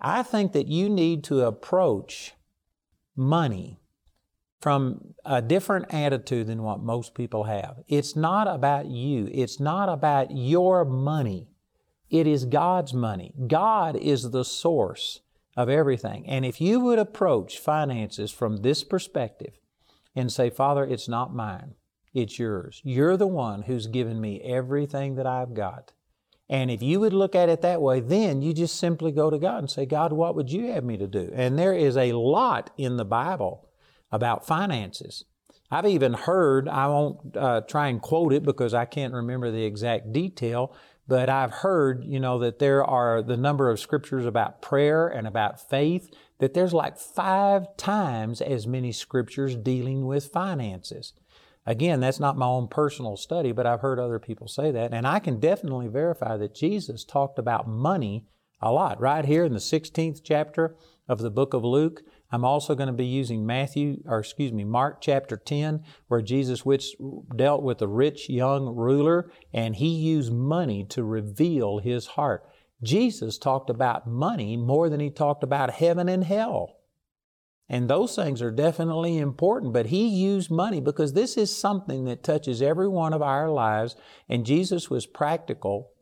I 0.00 0.22
think 0.22 0.52
that 0.52 0.68
you 0.68 0.88
need 0.88 1.24
to 1.24 1.42
approach 1.42 2.34
money 3.16 3.80
from 4.64 5.12
a 5.26 5.42
different 5.42 5.84
attitude 5.92 6.46
than 6.46 6.62
what 6.62 6.80
most 6.80 7.14
people 7.14 7.44
have. 7.44 7.82
It's 7.86 8.16
not 8.16 8.48
about 8.48 8.86
you, 8.86 9.28
it's 9.30 9.60
not 9.60 9.90
about 9.90 10.30
your 10.30 10.86
money. 10.86 11.50
It 12.08 12.26
is 12.26 12.46
God's 12.46 12.94
money. 12.94 13.34
God 13.46 13.94
is 13.94 14.30
the 14.30 14.42
source 14.42 15.20
of 15.54 15.68
everything. 15.68 16.26
And 16.26 16.46
if 16.46 16.62
you 16.62 16.80
would 16.80 16.98
approach 16.98 17.58
finances 17.58 18.32
from 18.32 18.62
this 18.62 18.84
perspective 18.84 19.52
and 20.16 20.32
say, 20.32 20.48
Father, 20.48 20.82
it's 20.82 21.10
not 21.10 21.34
mine, 21.34 21.74
it's 22.14 22.38
yours. 22.38 22.80
You're 22.84 23.18
the 23.18 23.26
one 23.26 23.64
who's 23.64 23.86
given 23.86 24.18
me 24.18 24.40
everything 24.40 25.16
that 25.16 25.26
I've 25.26 25.52
got. 25.52 25.92
And 26.48 26.70
if 26.70 26.80
you 26.80 27.00
would 27.00 27.12
look 27.12 27.34
at 27.34 27.50
it 27.50 27.60
that 27.60 27.82
way, 27.82 28.00
then 28.00 28.40
you 28.40 28.54
just 28.54 28.76
simply 28.76 29.12
go 29.12 29.28
to 29.28 29.38
God 29.38 29.58
and 29.58 29.70
say, 29.70 29.84
God, 29.84 30.14
what 30.14 30.34
would 30.34 30.50
you 30.50 30.72
have 30.72 30.84
me 30.84 30.96
to 30.96 31.06
do? 31.06 31.30
And 31.34 31.58
there 31.58 31.74
is 31.74 31.98
a 31.98 32.12
lot 32.12 32.70
in 32.78 32.96
the 32.96 33.04
Bible 33.04 33.68
about 34.14 34.46
finances. 34.46 35.24
I've 35.72 35.86
even 35.86 36.12
heard, 36.12 36.68
I 36.68 36.86
won't 36.86 37.36
uh, 37.36 37.62
try 37.62 37.88
and 37.88 38.00
quote 38.00 38.32
it 38.32 38.44
because 38.44 38.72
I 38.72 38.84
can't 38.84 39.12
remember 39.12 39.50
the 39.50 39.64
exact 39.64 40.12
detail, 40.12 40.72
but 41.08 41.28
I've 41.28 41.50
heard, 41.50 42.04
you 42.04 42.20
know, 42.20 42.38
that 42.38 42.60
there 42.60 42.84
are 42.84 43.22
the 43.22 43.36
number 43.36 43.68
of 43.70 43.80
scriptures 43.80 44.24
about 44.24 44.62
prayer 44.62 45.08
and 45.08 45.26
about 45.26 45.68
faith, 45.68 46.14
that 46.38 46.54
there's 46.54 46.72
like 46.72 46.96
five 46.96 47.76
times 47.76 48.40
as 48.40 48.68
many 48.68 48.92
scriptures 48.92 49.56
dealing 49.56 50.06
with 50.06 50.26
finances. 50.26 51.12
Again, 51.66 51.98
that's 51.98 52.20
not 52.20 52.38
my 52.38 52.46
own 52.46 52.68
personal 52.68 53.16
study, 53.16 53.50
but 53.50 53.66
I've 53.66 53.80
heard 53.80 53.98
other 53.98 54.20
people 54.20 54.46
say 54.46 54.70
that. 54.70 54.94
And 54.94 55.08
I 55.08 55.18
can 55.18 55.40
definitely 55.40 55.88
verify 55.88 56.36
that 56.36 56.54
Jesus 56.54 57.04
talked 57.04 57.38
about 57.38 57.66
money 57.66 58.26
a 58.60 58.70
lot. 58.70 59.00
Right 59.00 59.24
here 59.24 59.44
in 59.44 59.54
the 59.54 59.58
16th 59.58 60.20
chapter 60.22 60.76
of 61.08 61.18
the 61.18 61.30
book 61.30 61.52
of 61.52 61.64
Luke, 61.64 62.02
I'm 62.34 62.44
also 62.44 62.74
going 62.74 62.88
to 62.88 62.92
be 62.92 63.06
using 63.06 63.46
Matthew, 63.46 64.02
or 64.06 64.18
excuse 64.18 64.52
me, 64.52 64.64
Mark 64.64 65.00
chapter 65.00 65.36
10, 65.36 65.84
where 66.08 66.20
Jesus 66.20 66.66
which 66.66 66.96
dealt 67.36 67.62
with 67.62 67.80
a 67.80 67.86
rich 67.86 68.28
young 68.28 68.74
ruler 68.74 69.30
and 69.52 69.76
he 69.76 69.88
used 69.90 70.32
money 70.32 70.84
to 70.86 71.04
reveal 71.04 71.78
his 71.78 72.06
heart. 72.08 72.44
Jesus 72.82 73.38
talked 73.38 73.70
about 73.70 74.08
money 74.08 74.56
more 74.56 74.88
than 74.88 74.98
he 74.98 75.10
talked 75.10 75.44
about 75.44 75.74
heaven 75.74 76.08
and 76.08 76.24
hell. 76.24 76.80
And 77.68 77.88
those 77.88 78.16
things 78.16 78.42
are 78.42 78.50
definitely 78.50 79.16
important, 79.16 79.72
but 79.72 79.86
he 79.86 80.08
used 80.08 80.50
money 80.50 80.80
because 80.80 81.12
this 81.12 81.36
is 81.36 81.56
something 81.56 82.04
that 82.06 82.24
touches 82.24 82.60
every 82.60 82.88
one 82.88 83.12
of 83.12 83.22
our 83.22 83.48
lives. 83.48 83.94
And 84.28 84.44
Jesus 84.44 84.90
was 84.90 85.06
practical 85.06 85.92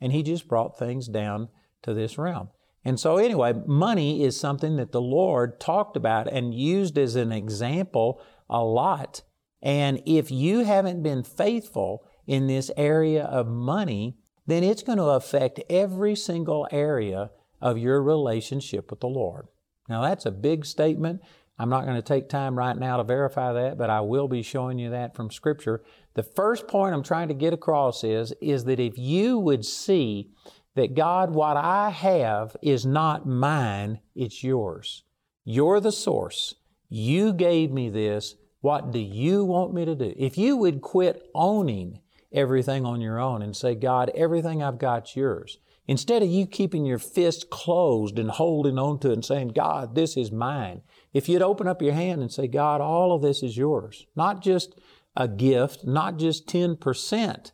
and 0.00 0.12
he 0.12 0.24
just 0.24 0.48
brought 0.48 0.76
things 0.76 1.06
down 1.06 1.48
to 1.82 1.94
this 1.94 2.18
realm. 2.18 2.48
And 2.86 3.00
so, 3.00 3.16
anyway, 3.16 3.52
money 3.66 4.22
is 4.22 4.38
something 4.38 4.76
that 4.76 4.92
the 4.92 5.00
Lord 5.00 5.58
talked 5.58 5.96
about 5.96 6.32
and 6.32 6.54
used 6.54 6.96
as 6.96 7.16
an 7.16 7.32
example 7.32 8.20
a 8.48 8.62
lot. 8.62 9.22
And 9.60 10.00
if 10.06 10.30
you 10.30 10.60
haven't 10.60 11.02
been 11.02 11.24
faithful 11.24 12.06
in 12.28 12.46
this 12.46 12.70
area 12.76 13.24
of 13.24 13.48
money, 13.48 14.18
then 14.46 14.62
it's 14.62 14.84
going 14.84 14.98
to 14.98 15.06
affect 15.06 15.58
every 15.68 16.14
single 16.14 16.68
area 16.70 17.32
of 17.60 17.76
your 17.76 18.00
relationship 18.00 18.88
with 18.88 19.00
the 19.00 19.08
Lord. 19.08 19.48
Now, 19.88 20.02
that's 20.02 20.24
a 20.24 20.30
big 20.30 20.64
statement. 20.64 21.22
I'm 21.58 21.70
not 21.70 21.86
going 21.86 21.96
to 21.96 22.02
take 22.02 22.28
time 22.28 22.56
right 22.56 22.76
now 22.76 22.98
to 22.98 23.02
verify 23.02 23.52
that, 23.52 23.78
but 23.78 23.90
I 23.90 24.00
will 24.02 24.28
be 24.28 24.42
showing 24.42 24.78
you 24.78 24.90
that 24.90 25.16
from 25.16 25.32
Scripture. 25.32 25.82
The 26.14 26.22
first 26.22 26.68
point 26.68 26.94
I'm 26.94 27.02
trying 27.02 27.28
to 27.28 27.34
get 27.34 27.52
across 27.52 28.04
is, 28.04 28.32
is 28.40 28.64
that 28.66 28.78
if 28.78 28.96
you 28.96 29.40
would 29.40 29.64
see 29.64 30.30
that 30.76 30.94
God, 30.94 31.34
what 31.34 31.56
I 31.56 31.90
have 31.90 32.56
is 32.62 32.86
not 32.86 33.26
mine, 33.26 34.00
it's 34.14 34.44
yours. 34.44 35.02
You're 35.44 35.80
the 35.80 35.92
source. 35.92 36.54
You 36.88 37.32
gave 37.32 37.72
me 37.72 37.90
this. 37.90 38.36
What 38.60 38.92
do 38.92 38.98
you 38.98 39.44
want 39.44 39.74
me 39.74 39.84
to 39.84 39.94
do? 39.94 40.14
If 40.16 40.38
you 40.38 40.56
would 40.56 40.80
quit 40.80 41.28
owning 41.34 42.00
everything 42.32 42.84
on 42.84 43.00
your 43.00 43.18
own 43.18 43.42
and 43.42 43.56
say, 43.56 43.74
God, 43.74 44.10
everything 44.14 44.62
I've 44.62 44.78
got's 44.78 45.16
yours. 45.16 45.58
Instead 45.88 46.22
of 46.22 46.28
you 46.28 46.46
keeping 46.46 46.84
your 46.84 46.98
fist 46.98 47.48
closed 47.48 48.18
and 48.18 48.30
holding 48.30 48.78
on 48.78 48.98
to 48.98 49.10
it 49.10 49.14
and 49.14 49.24
saying, 49.24 49.48
God, 49.48 49.94
this 49.94 50.16
is 50.16 50.32
mine. 50.32 50.82
If 51.14 51.28
you'd 51.28 51.42
open 51.42 51.68
up 51.68 51.80
your 51.80 51.94
hand 51.94 52.20
and 52.20 52.32
say, 52.32 52.48
God, 52.48 52.80
all 52.80 53.14
of 53.14 53.22
this 53.22 53.42
is 53.42 53.56
yours. 53.56 54.06
Not 54.16 54.42
just 54.42 54.78
a 55.16 55.28
gift, 55.28 55.86
not 55.86 56.18
just 56.18 56.46
10%, 56.48 57.52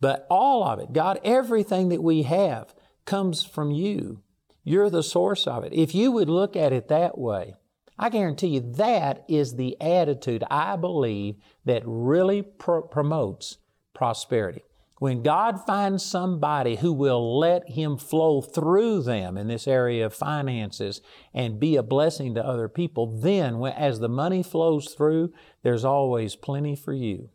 but 0.00 0.26
all 0.30 0.64
of 0.64 0.78
it, 0.78 0.92
God, 0.92 1.20
everything 1.24 1.88
that 1.88 2.02
we 2.02 2.22
have 2.22 2.74
comes 3.04 3.44
from 3.44 3.70
you. 3.70 4.22
You're 4.64 4.90
the 4.90 5.02
source 5.02 5.46
of 5.46 5.64
it. 5.64 5.72
If 5.72 5.94
you 5.94 6.12
would 6.12 6.28
look 6.28 6.54
at 6.54 6.72
it 6.72 6.88
that 6.88 7.16
way, 7.16 7.54
I 7.98 8.10
guarantee 8.10 8.48
you 8.48 8.60
that 8.76 9.24
is 9.28 9.54
the 9.54 9.80
attitude 9.80 10.44
I 10.50 10.76
believe 10.76 11.36
that 11.64 11.82
really 11.84 12.42
promotes 12.42 13.56
prosperity. 13.94 14.62
When 14.98 15.22
God 15.22 15.64
finds 15.64 16.04
somebody 16.04 16.76
who 16.76 16.92
will 16.92 17.38
let 17.38 17.70
Him 17.70 17.96
flow 17.96 18.40
through 18.40 19.02
them 19.02 19.36
in 19.38 19.46
this 19.46 19.68
area 19.68 20.06
of 20.06 20.14
finances 20.14 21.00
and 21.32 21.60
be 21.60 21.76
a 21.76 21.82
blessing 21.84 22.34
to 22.34 22.44
other 22.44 22.68
people, 22.68 23.18
then 23.18 23.62
as 23.64 24.00
the 24.00 24.08
money 24.08 24.42
flows 24.42 24.92
through, 24.94 25.32
there's 25.62 25.84
always 25.84 26.34
plenty 26.34 26.74
for 26.74 26.92
you. 26.92 27.30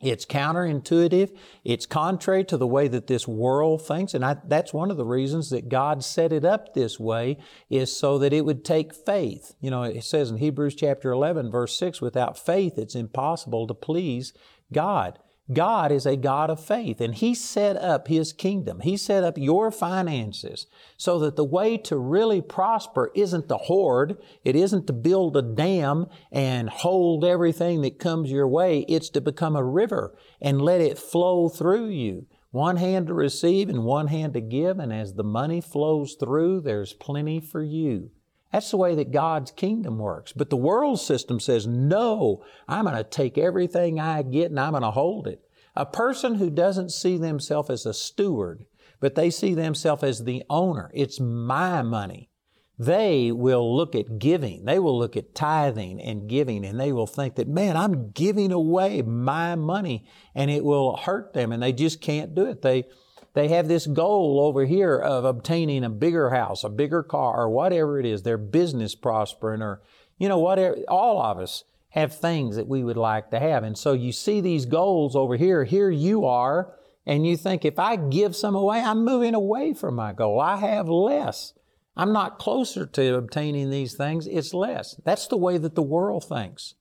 It's 0.00 0.24
counterintuitive. 0.24 1.36
It's 1.62 1.84
contrary 1.84 2.44
to 2.44 2.56
the 2.56 2.66
way 2.66 2.88
that 2.88 3.06
this 3.06 3.28
world 3.28 3.86
thinks. 3.86 4.14
And 4.14 4.24
I, 4.24 4.36
that's 4.46 4.72
one 4.72 4.90
of 4.90 4.96
the 4.96 5.04
reasons 5.04 5.50
that 5.50 5.68
God 5.68 6.02
set 6.02 6.32
it 6.32 6.44
up 6.44 6.72
this 6.72 6.98
way 6.98 7.36
is 7.68 7.94
so 7.94 8.18
that 8.18 8.32
it 8.32 8.46
would 8.46 8.64
take 8.64 8.94
faith. 8.94 9.54
You 9.60 9.70
know, 9.70 9.82
it 9.82 10.04
says 10.04 10.30
in 10.30 10.38
Hebrews 10.38 10.74
chapter 10.74 11.10
11, 11.10 11.50
verse 11.50 11.76
6, 11.76 12.00
without 12.00 12.38
faith, 12.38 12.78
it's 12.78 12.94
impossible 12.94 13.66
to 13.66 13.74
please 13.74 14.32
God. 14.72 15.18
God 15.52 15.90
is 15.90 16.06
a 16.06 16.16
God 16.16 16.50
of 16.50 16.64
faith, 16.64 17.00
and 17.00 17.14
He 17.14 17.34
set 17.34 17.76
up 17.76 18.08
His 18.08 18.32
kingdom. 18.32 18.80
He 18.80 18.96
set 18.96 19.24
up 19.24 19.36
your 19.36 19.70
finances 19.70 20.66
so 20.96 21.18
that 21.20 21.36
the 21.36 21.44
way 21.44 21.76
to 21.78 21.96
really 21.96 22.40
prosper 22.40 23.10
isn't 23.14 23.48
to 23.48 23.56
hoard, 23.56 24.16
it 24.44 24.54
isn't 24.54 24.86
to 24.86 24.92
build 24.92 25.36
a 25.36 25.42
dam 25.42 26.06
and 26.30 26.70
hold 26.70 27.24
everything 27.24 27.82
that 27.82 27.98
comes 27.98 28.30
your 28.30 28.48
way. 28.48 28.80
It's 28.88 29.10
to 29.10 29.20
become 29.20 29.56
a 29.56 29.64
river 29.64 30.16
and 30.40 30.62
let 30.62 30.80
it 30.80 30.98
flow 30.98 31.48
through 31.48 31.88
you. 31.88 32.26
One 32.52 32.76
hand 32.76 33.06
to 33.06 33.14
receive 33.14 33.68
and 33.68 33.84
one 33.84 34.08
hand 34.08 34.34
to 34.34 34.40
give, 34.40 34.78
and 34.78 34.92
as 34.92 35.14
the 35.14 35.24
money 35.24 35.60
flows 35.60 36.14
through, 36.18 36.62
there's 36.62 36.92
plenty 36.92 37.40
for 37.40 37.62
you. 37.62 38.10
That's 38.52 38.70
the 38.70 38.76
way 38.76 38.94
that 38.96 39.12
God's 39.12 39.52
kingdom 39.52 39.98
works. 39.98 40.32
But 40.32 40.50
the 40.50 40.56
world 40.56 41.00
system 41.00 41.38
says, 41.38 41.66
no, 41.66 42.42
I'm 42.68 42.84
going 42.84 42.96
to 42.96 43.04
take 43.04 43.38
everything 43.38 44.00
I 44.00 44.22
get 44.22 44.50
and 44.50 44.58
I'm 44.58 44.72
going 44.72 44.82
to 44.82 44.90
hold 44.90 45.26
it. 45.26 45.40
A 45.76 45.86
person 45.86 46.34
who 46.34 46.50
doesn't 46.50 46.90
see 46.90 47.16
themselves 47.16 47.70
as 47.70 47.86
a 47.86 47.94
steward, 47.94 48.66
but 48.98 49.14
they 49.14 49.30
see 49.30 49.54
themselves 49.54 50.02
as 50.02 50.24
the 50.24 50.42
owner, 50.50 50.90
it's 50.92 51.20
my 51.20 51.82
money. 51.82 52.28
They 52.76 53.30
will 53.30 53.76
look 53.76 53.94
at 53.94 54.18
giving. 54.18 54.64
They 54.64 54.78
will 54.78 54.98
look 54.98 55.14
at 55.14 55.34
tithing 55.34 56.00
and 56.00 56.28
giving 56.28 56.64
and 56.64 56.80
they 56.80 56.92
will 56.92 57.06
think 57.06 57.34
that, 57.34 57.46
man, 57.46 57.76
I'm 57.76 58.10
giving 58.12 58.52
away 58.52 59.02
my 59.02 59.54
money 59.54 60.06
and 60.34 60.50
it 60.50 60.64
will 60.64 60.96
hurt 60.96 61.34
them 61.34 61.52
and 61.52 61.62
they 61.62 61.72
just 61.72 62.00
can't 62.00 62.34
do 62.34 62.46
it. 62.46 62.62
They, 62.62 62.84
they 63.34 63.48
have 63.48 63.68
this 63.68 63.86
goal 63.86 64.40
over 64.40 64.64
here 64.64 64.98
of 64.98 65.24
obtaining 65.24 65.84
a 65.84 65.90
bigger 65.90 66.30
house, 66.30 66.64
a 66.64 66.68
bigger 66.68 67.02
car, 67.02 67.36
or 67.36 67.48
whatever 67.48 67.98
it 68.00 68.06
is, 68.06 68.22
their 68.22 68.38
business 68.38 68.94
prospering, 68.94 69.62
or, 69.62 69.80
you 70.18 70.28
know, 70.28 70.38
whatever. 70.38 70.76
All 70.88 71.22
of 71.22 71.38
us 71.38 71.64
have 71.90 72.14
things 72.14 72.56
that 72.56 72.68
we 72.68 72.82
would 72.82 72.96
like 72.96 73.30
to 73.30 73.38
have. 73.38 73.62
And 73.62 73.76
so 73.76 73.92
you 73.92 74.12
see 74.12 74.40
these 74.40 74.66
goals 74.66 75.14
over 75.14 75.36
here. 75.36 75.64
Here 75.64 75.90
you 75.90 76.24
are, 76.24 76.74
and 77.06 77.26
you 77.26 77.36
think, 77.36 77.64
if 77.64 77.78
I 77.78 77.96
give 77.96 78.36
some 78.36 78.54
away, 78.54 78.80
I'm 78.80 79.04
moving 79.04 79.34
away 79.34 79.74
from 79.74 79.94
my 79.94 80.12
goal. 80.12 80.40
I 80.40 80.56
have 80.56 80.88
less. 80.88 81.54
I'm 81.96 82.12
not 82.12 82.38
closer 82.38 82.86
to 82.86 83.14
obtaining 83.16 83.70
these 83.70 83.94
things, 83.94 84.26
it's 84.26 84.54
less. 84.54 84.96
That's 85.04 85.26
the 85.26 85.36
way 85.36 85.58
that 85.58 85.74
the 85.74 85.82
world 85.82 86.24
thinks. 86.24 86.74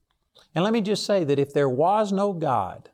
And 0.56 0.64
let 0.64 0.74
me 0.74 0.82
just 0.82 1.06
say 1.06 1.24
that 1.24 1.40
if 1.40 1.54
there 1.54 1.70
was 1.70 2.12
no 2.12 2.34
God 2.34 2.90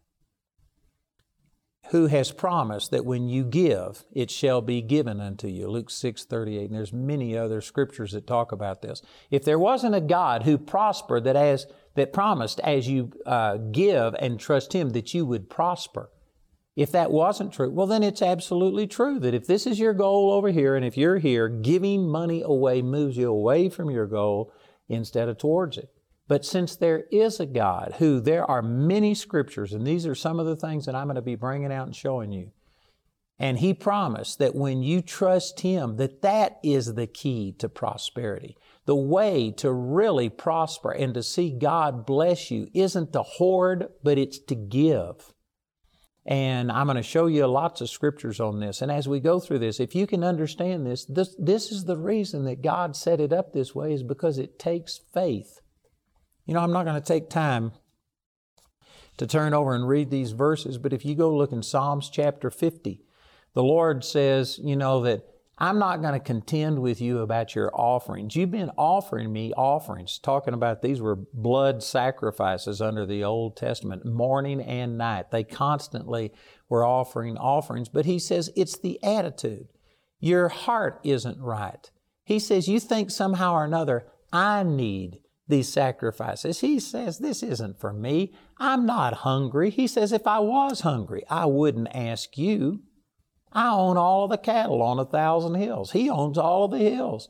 who 1.92 2.08
has 2.08 2.32
promised 2.32 2.92
that 2.92 3.06
when 3.06 3.28
you 3.28 3.44
give, 3.44 4.04
it 4.12 4.32
shall 4.32 4.62
be 4.62 4.82
given 4.82 5.22
unto 5.22 5.48
you, 5.48 5.68
Luke 5.68 5.90
6 5.90 6.26
38, 6.26 6.70
and 6.70 6.76
there's 6.76 6.94
many 6.94 7.38
other 7.38 7.62
scriptures 7.62 8.12
that 8.14 8.28
talk 8.28 8.52
about 8.52 8.82
this. 8.82 9.02
If 9.30 9.44
there 9.44 9.60
wasn't 9.60 9.96
a 9.96 10.02
God 10.02 10.44
who 10.44 10.58
prospered 10.58 11.24
that 11.26 11.36
as 11.36 11.68
that 11.96 12.12
promised 12.12 12.60
as 12.62 12.88
you 12.88 13.12
uh, 13.26 13.58
give 13.58 14.16
and 14.20 14.40
trust 14.40 14.74
Him 14.74 14.90
that 14.92 15.14
you 15.14 15.26
would 15.26 15.50
prosper, 15.50 16.10
if 16.76 16.92
that 16.92 17.12
wasn't 17.12 17.54
true, 17.54 17.72
well, 17.72 17.88
then 17.88 18.04
it's 18.04 18.22
absolutely 18.22 18.86
true 18.86 19.18
that 19.20 19.34
if 19.34 19.48
this 19.48 19.66
is 19.66 19.80
your 19.80 19.94
goal 19.94 20.32
over 20.32 20.50
here, 20.50 20.76
and 20.76 20.86
if 20.86 20.98
you're 20.98 21.20
here, 21.20 21.48
giving 21.48 22.08
money 22.08 22.42
away 22.44 22.82
moves 22.82 23.16
you 23.16 23.30
away 23.30 23.70
from 23.70 23.90
your 23.90 24.08
goal 24.08 24.52
instead 24.90 25.30
of 25.30 25.38
towards 25.38 25.78
it. 25.78 25.90
But 26.28 26.46
since 26.46 26.76
there 26.76 27.04
is 27.12 27.40
a 27.40 27.46
God 27.46 27.96
who 28.00 28.20
there 28.20 28.50
are 28.50 28.62
many 28.62 29.14
scriptures, 29.14 29.74
and 29.74 29.86
these 29.86 30.08
are 30.08 30.16
some 30.16 30.40
of 30.40 30.48
the 30.48 30.56
things 30.56 30.86
that 30.86 30.96
I'm 30.96 31.06
going 31.06 31.16
to 31.16 31.22
be 31.22 31.36
bringing 31.36 31.72
out 31.72 31.86
and 31.86 31.96
showing 31.96 32.32
you, 32.32 32.52
and 33.38 33.60
He 33.60 33.74
promised 33.74 34.40
that 34.40 34.56
when 34.56 34.82
you 34.82 35.02
trust 35.02 35.60
Him, 35.60 35.98
that 35.98 36.22
that 36.22 36.58
is 36.64 36.94
the 36.94 37.08
key 37.08 37.54
to 37.60 37.70
prosperity. 37.70 38.58
The 38.86 38.96
way 38.96 39.52
to 39.58 39.72
really 39.72 40.30
prosper 40.30 40.92
and 40.92 41.14
to 41.16 41.24
see 41.24 41.52
God 41.52 42.06
bless 42.06 42.50
you 42.50 42.70
isn't 42.74 43.14
to 43.14 43.24
hoard, 43.24 43.90
but 44.04 44.18
it's 44.18 44.40
to 44.40 44.56
give. 44.56 45.34
And 46.26 46.72
I'm 46.72 46.88
going 46.88 46.98
to 46.98 47.04
show 47.04 47.28
you 47.28 47.46
lots 47.46 47.82
of 47.82 47.90
scriptures 47.90 48.40
on 48.40 48.60
this. 48.60 48.82
And 48.82 48.92
as 48.92 49.08
we 49.08 49.20
go 49.20 49.40
through 49.40 49.60
this, 49.60 49.80
if 49.80 49.94
you 49.94 50.08
can 50.08 50.24
understand 50.24 50.88
this, 50.88 51.06
this, 51.06 51.36
this 51.38 51.72
is 51.72 51.86
the 51.86 51.98
reason 51.98 52.46
that 52.46 52.64
God 52.64 52.96
set 52.96 53.20
it 53.20 53.32
up 53.32 53.54
this 53.54 53.76
way, 53.76 53.94
is 53.94 54.02
because 54.02 54.40
it 54.40 54.58
takes 54.58 55.02
faith. 55.14 55.62
You 56.46 56.54
know, 56.54 56.62
I'm 56.62 56.72
not 56.72 56.86
going 56.86 57.02
to 57.02 57.06
take 57.06 57.30
time 57.30 57.72
to 59.18 59.26
turn 59.26 59.54
over 59.54 59.74
and 59.74 59.88
read 59.88 60.10
these 60.10 60.32
verses, 60.32 60.78
but 60.78 60.94
if 60.94 61.06
you 61.06 61.16
go 61.16 61.36
look 61.36 61.52
in 61.52 61.64
Psalms 61.64 62.10
chapter 62.10 62.50
50, 62.50 63.02
the 63.54 63.64
Lord 63.64 64.04
says, 64.04 64.60
you 64.62 64.76
know, 64.76 65.02
that 65.04 65.26
I'm 65.58 65.80
not 65.80 66.02
going 66.02 66.14
to 66.14 66.20
contend 66.20 66.80
with 66.80 67.00
you 67.00 67.20
about 67.20 67.56
your 67.56 67.72
offerings. 67.74 68.36
You've 68.36 68.52
been 68.52 68.72
offering 68.78 69.32
me 69.32 69.54
offerings, 69.54 70.20
talking 70.20 70.54
about 70.54 70.82
these 70.82 71.00
were 71.00 71.16
blood 71.16 71.82
sacrifices 71.82 72.82
under 72.82 73.06
the 73.06 73.24
Old 73.24 73.56
Testament, 73.56 74.06
morning 74.06 74.62
and 74.62 74.98
night. 74.98 75.32
They 75.32 75.46
constantly 75.46 76.34
were 76.68 76.86
offering 76.86 77.38
offerings, 77.38 77.88
but 77.88 78.06
he 78.06 78.20
says 78.20 78.52
it's 78.58 78.78
the 78.78 79.02
attitude. 79.02 79.70
Your 80.20 80.50
heart 80.50 81.00
isn't 81.06 81.40
right. 81.40 81.90
He 82.26 82.40
says, 82.40 82.68
You 82.68 82.82
think 82.82 83.10
somehow 83.10 83.54
or 83.54 83.64
another, 83.64 84.08
I 84.34 84.64
need 84.64 85.20
these 85.48 85.72
sacrifices. 85.72 86.62
He 86.62 86.80
says, 86.80 87.20
This 87.20 87.44
isn't 87.44 87.80
for 87.80 87.94
me. 87.94 88.34
I'm 88.58 88.86
not 88.86 89.14
hungry. 89.14 89.70
He 89.70 89.88
says, 89.88 90.12
If 90.12 90.26
I 90.26 90.40
was 90.40 90.82
hungry, 90.82 91.24
I 91.30 91.46
wouldn't 91.46 91.96
ask 91.96 92.38
you. 92.38 92.82
I 93.52 93.72
own 93.72 93.96
all 93.96 94.26
of 94.26 94.32
the 94.32 94.38
cattle 94.38 94.82
on 94.82 95.00
a 95.00 95.06
thousand 95.06 95.56
hills. 95.56 95.92
He 95.92 96.10
owns 96.10 96.38
all 96.38 96.66
of 96.66 96.72
the 96.72 96.80
hills. 96.80 97.30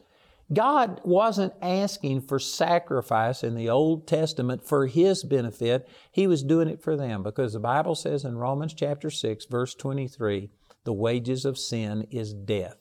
God 0.54 1.02
wasn't 1.04 1.54
asking 1.62 2.22
for 2.22 2.38
sacrifice 2.38 3.44
in 3.44 3.56
the 3.56 3.70
Old 3.70 4.08
Testament 4.08 4.64
for 4.64 4.86
His 4.88 5.24
benefit. 5.24 5.88
He 6.12 6.28
was 6.28 6.44
doing 6.44 6.68
it 6.68 6.82
for 6.82 6.96
them 6.96 7.24
because 7.24 7.54
the 7.54 7.60
Bible 7.60 7.96
says 7.96 8.24
in 8.24 8.38
Romans 8.38 8.74
chapter 8.74 9.10
6, 9.10 9.46
verse 9.46 9.74
23, 9.74 10.50
the 10.84 10.94
wages 10.94 11.46
of 11.46 11.58
sin 11.58 12.08
is 12.12 12.34
death. 12.34 12.78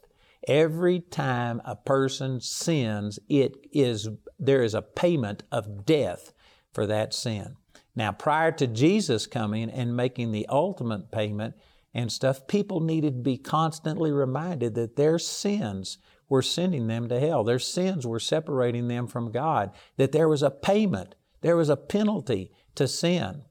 Every 0.47 1.00
time 1.00 1.62
a 1.64 1.75
person 1.75 2.38
sins, 2.41 3.19
it 3.31 3.57
is, 3.73 4.09
there 4.46 4.62
is 4.62 4.74
a 4.74 4.82
payment 4.82 5.42
of 5.50 5.84
death 5.86 6.32
for 6.72 6.86
that 6.86 7.14
sin. 7.14 7.56
Now, 7.96 8.12
prior 8.12 8.52
to 8.52 8.66
Jesus 8.66 9.26
coming 9.26 9.70
and 9.70 9.96
making 9.96 10.32
the 10.32 10.46
ultimate 10.48 11.10
payment, 11.10 11.54
and 11.94 12.10
stuff, 12.10 12.46
people 12.48 12.80
needed 12.80 13.18
to 13.18 13.22
be 13.22 13.38
constantly 13.38 14.10
reminded 14.10 14.74
that 14.74 14.96
their 14.96 15.18
sins 15.18 15.98
were 16.28 16.42
sending 16.42 16.88
them 16.88 17.08
to 17.08 17.20
hell. 17.20 17.44
Their 17.44 17.60
sins 17.60 18.04
were 18.04 18.18
separating 18.18 18.88
them 18.88 19.06
from 19.06 19.30
God, 19.30 19.70
that 19.96 20.10
there 20.10 20.28
was 20.28 20.42
a 20.42 20.50
payment, 20.50 21.14
there 21.40 21.56
was 21.56 21.68
a 21.68 21.76
penalty 21.76 22.50
to 22.74 22.88
sin. 22.88 23.42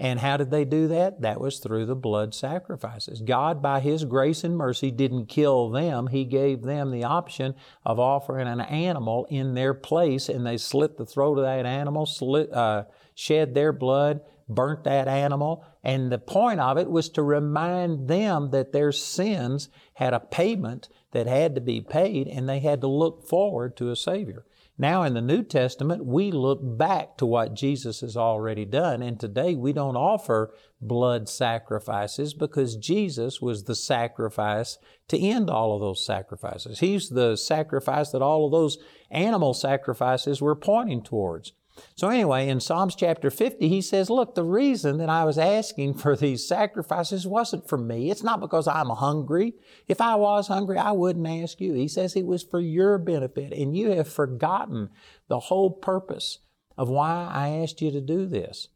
And 0.00 0.20
how 0.20 0.38
did 0.38 0.50
they 0.50 0.64
do 0.64 0.88
that? 0.88 1.20
That 1.20 1.42
was 1.42 1.58
through 1.58 1.84
the 1.84 1.94
blood 1.94 2.34
sacrifices. 2.34 3.20
God, 3.20 3.60
by 3.60 3.80
His 3.80 4.06
grace 4.06 4.42
and 4.44 4.56
mercy, 4.56 4.90
didn't 4.90 5.26
kill 5.26 5.68
them. 5.68 6.06
He 6.06 6.24
gave 6.24 6.62
them 6.62 6.90
the 6.90 7.04
option 7.04 7.54
of 7.84 8.00
offering 8.00 8.48
an 8.48 8.62
animal 8.62 9.26
in 9.28 9.52
their 9.52 9.74
place, 9.74 10.30
and 10.30 10.46
they 10.46 10.56
slit 10.56 10.96
the 10.96 11.04
throat 11.04 11.36
of 11.36 11.44
that 11.44 11.66
animal, 11.66 12.06
slit, 12.06 12.50
uh, 12.50 12.84
shed 13.14 13.54
their 13.54 13.74
blood, 13.74 14.22
burnt 14.48 14.84
that 14.84 15.06
animal. 15.06 15.66
And 15.84 16.10
the 16.10 16.18
point 16.18 16.60
of 16.60 16.78
it 16.78 16.90
was 16.90 17.10
to 17.10 17.22
remind 17.22 18.08
them 18.08 18.52
that 18.52 18.72
their 18.72 18.92
sins 18.92 19.68
had 19.92 20.14
a 20.14 20.20
payment 20.20 20.88
that 21.12 21.26
had 21.26 21.54
to 21.56 21.60
be 21.60 21.82
paid 21.82 22.26
and 22.26 22.48
they 22.48 22.60
had 22.60 22.80
to 22.80 22.86
look 22.86 23.28
forward 23.28 23.76
to 23.76 23.90
a 23.90 23.96
Savior. 23.96 24.46
Now, 24.80 25.02
in 25.02 25.12
the 25.12 25.20
New 25.20 25.42
Testament, 25.42 26.06
we 26.06 26.30
look 26.30 26.60
back 26.62 27.18
to 27.18 27.26
what 27.26 27.52
Jesus 27.52 28.00
has 28.00 28.16
already 28.16 28.64
done, 28.64 29.02
and 29.02 29.20
today 29.20 29.54
we 29.54 29.74
don't 29.74 29.94
offer 29.94 30.54
blood 30.80 31.28
sacrifices 31.28 32.32
because 32.32 32.76
Jesus 32.76 33.42
was 33.42 33.64
the 33.64 33.74
sacrifice 33.74 34.78
to 35.08 35.18
end 35.18 35.50
all 35.50 35.74
of 35.74 35.82
those 35.82 36.02
sacrifices. 36.02 36.78
He's 36.78 37.10
the 37.10 37.36
sacrifice 37.36 38.10
that 38.12 38.22
all 38.22 38.46
of 38.46 38.52
those 38.52 38.78
animal 39.10 39.52
sacrifices 39.52 40.40
were 40.40 40.56
pointing 40.56 41.02
towards. 41.02 41.52
So, 41.96 42.08
anyway, 42.08 42.48
in 42.48 42.60
Psalms 42.60 42.94
chapter 42.94 43.30
50, 43.30 43.68
he 43.68 43.80
says, 43.80 44.10
Look, 44.10 44.34
the 44.34 44.44
reason 44.44 44.98
that 44.98 45.08
I 45.08 45.24
was 45.24 45.38
asking 45.38 45.94
for 45.94 46.16
these 46.16 46.46
sacrifices 46.46 47.26
wasn't 47.26 47.68
for 47.68 47.78
me. 47.78 48.10
It's 48.10 48.22
not 48.22 48.40
because 48.40 48.66
I'm 48.66 48.90
hungry. 48.90 49.54
If 49.88 50.00
I 50.00 50.14
was 50.14 50.48
hungry, 50.48 50.78
I 50.78 50.92
wouldn't 50.92 51.26
ask 51.26 51.60
you. 51.60 51.74
He 51.74 51.88
says 51.88 52.16
it 52.16 52.26
was 52.26 52.42
for 52.42 52.60
your 52.60 52.98
benefit, 52.98 53.52
and 53.52 53.76
you 53.76 53.90
have 53.90 54.08
forgotten 54.08 54.90
the 55.28 55.40
whole 55.40 55.70
purpose 55.70 56.38
of 56.76 56.88
why 56.88 57.30
I 57.32 57.48
asked 57.62 57.82
you 57.82 57.90
to 57.90 58.00
do 58.00 58.26
this. 58.26 58.68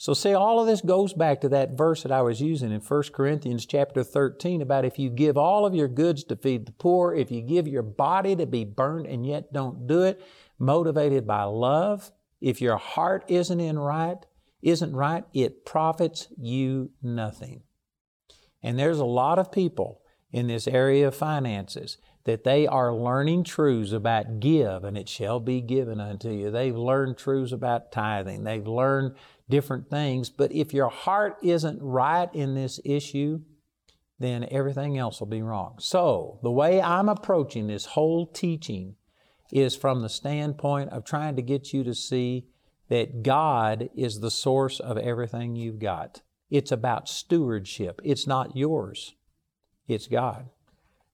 So 0.00 0.14
see, 0.14 0.32
all 0.32 0.58
of 0.58 0.66
this 0.66 0.80
goes 0.80 1.12
back 1.12 1.42
to 1.42 1.50
that 1.50 1.76
verse 1.76 2.04
that 2.04 2.10
I 2.10 2.22
was 2.22 2.40
using 2.40 2.72
in 2.72 2.80
1 2.80 3.02
Corinthians 3.12 3.66
chapter 3.66 4.02
13 4.02 4.62
about 4.62 4.86
if 4.86 4.98
you 4.98 5.10
give 5.10 5.36
all 5.36 5.66
of 5.66 5.74
your 5.74 5.88
goods 5.88 6.24
to 6.24 6.36
feed 6.36 6.64
the 6.64 6.72
poor, 6.72 7.14
if 7.14 7.30
you 7.30 7.42
give 7.42 7.68
your 7.68 7.82
body 7.82 8.34
to 8.36 8.46
be 8.46 8.64
burnt 8.64 9.06
and 9.06 9.26
yet 9.26 9.52
don't 9.52 9.86
do 9.86 10.04
it, 10.04 10.22
motivated 10.58 11.26
by 11.26 11.42
love, 11.42 12.10
if 12.40 12.60
your 12.60 12.76
heart 12.76 13.24
isn't 13.28 13.60
in 13.60 13.78
right, 13.78 14.18
isn't 14.62 14.94
right, 14.94 15.24
it 15.32 15.64
profits 15.64 16.28
you 16.36 16.90
nothing. 17.02 17.62
And 18.62 18.78
there's 18.78 18.98
a 18.98 19.04
lot 19.04 19.38
of 19.38 19.52
people 19.52 20.00
in 20.32 20.46
this 20.46 20.68
area 20.68 21.08
of 21.08 21.14
finances 21.14 21.98
that 22.24 22.44
they 22.44 22.66
are 22.66 22.94
learning 22.94 23.44
truths 23.44 23.92
about 23.92 24.40
give 24.40 24.84
and 24.84 24.96
it 24.96 25.08
shall 25.08 25.40
be 25.40 25.60
given 25.60 26.00
unto 26.00 26.30
you. 26.30 26.50
They've 26.50 26.76
learned 26.76 27.16
truths 27.16 27.52
about 27.52 27.90
tithing. 27.90 28.44
They've 28.44 28.66
learned 28.66 29.16
different 29.48 29.88
things. 29.88 30.28
But 30.30 30.52
if 30.52 30.74
your 30.74 30.90
heart 30.90 31.38
isn't 31.42 31.80
right 31.82 32.32
in 32.34 32.54
this 32.54 32.78
issue, 32.84 33.40
then 34.18 34.46
everything 34.50 34.98
else 34.98 35.18
will 35.18 35.28
be 35.28 35.42
wrong. 35.42 35.76
So, 35.80 36.38
the 36.42 36.50
way 36.50 36.80
I'm 36.80 37.08
approaching 37.08 37.66
this 37.66 37.86
whole 37.86 38.26
teaching 38.26 38.96
is 39.52 39.76
from 39.76 40.02
the 40.02 40.08
standpoint 40.08 40.90
of 40.90 41.04
trying 41.04 41.36
to 41.36 41.42
get 41.42 41.72
you 41.72 41.84
to 41.84 41.94
see 41.94 42.46
that 42.88 43.22
God 43.22 43.88
is 43.96 44.20
the 44.20 44.30
source 44.30 44.80
of 44.80 44.98
everything 44.98 45.56
you've 45.56 45.78
got. 45.78 46.22
It's 46.50 46.72
about 46.72 47.08
stewardship. 47.08 48.00
It's 48.04 48.26
not 48.26 48.56
yours, 48.56 49.14
it's 49.86 50.08
God. 50.08 50.48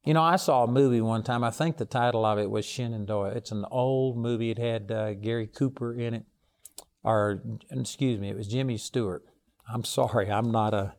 You 0.04 0.14
know, 0.14 0.22
I 0.22 0.36
saw 0.36 0.64
a 0.64 0.68
movie 0.68 1.00
one 1.00 1.24
time. 1.24 1.42
I 1.42 1.50
think 1.50 1.76
the 1.76 1.84
title 1.84 2.24
of 2.24 2.38
it 2.38 2.48
was 2.48 2.64
Shenandoah. 2.64 3.30
It's 3.30 3.50
an 3.50 3.64
old 3.72 4.16
movie. 4.16 4.50
It 4.50 4.58
had 4.58 4.92
uh, 4.92 5.14
Gary 5.14 5.48
Cooper 5.48 5.92
in 5.94 6.14
it, 6.14 6.24
or 7.02 7.42
excuse 7.72 8.20
me, 8.20 8.30
it 8.30 8.36
was 8.36 8.46
Jimmy 8.46 8.78
Stewart. 8.78 9.24
I'm 9.68 9.82
sorry, 9.82 10.30
I'm 10.30 10.52
not 10.52 10.74
a, 10.74 10.94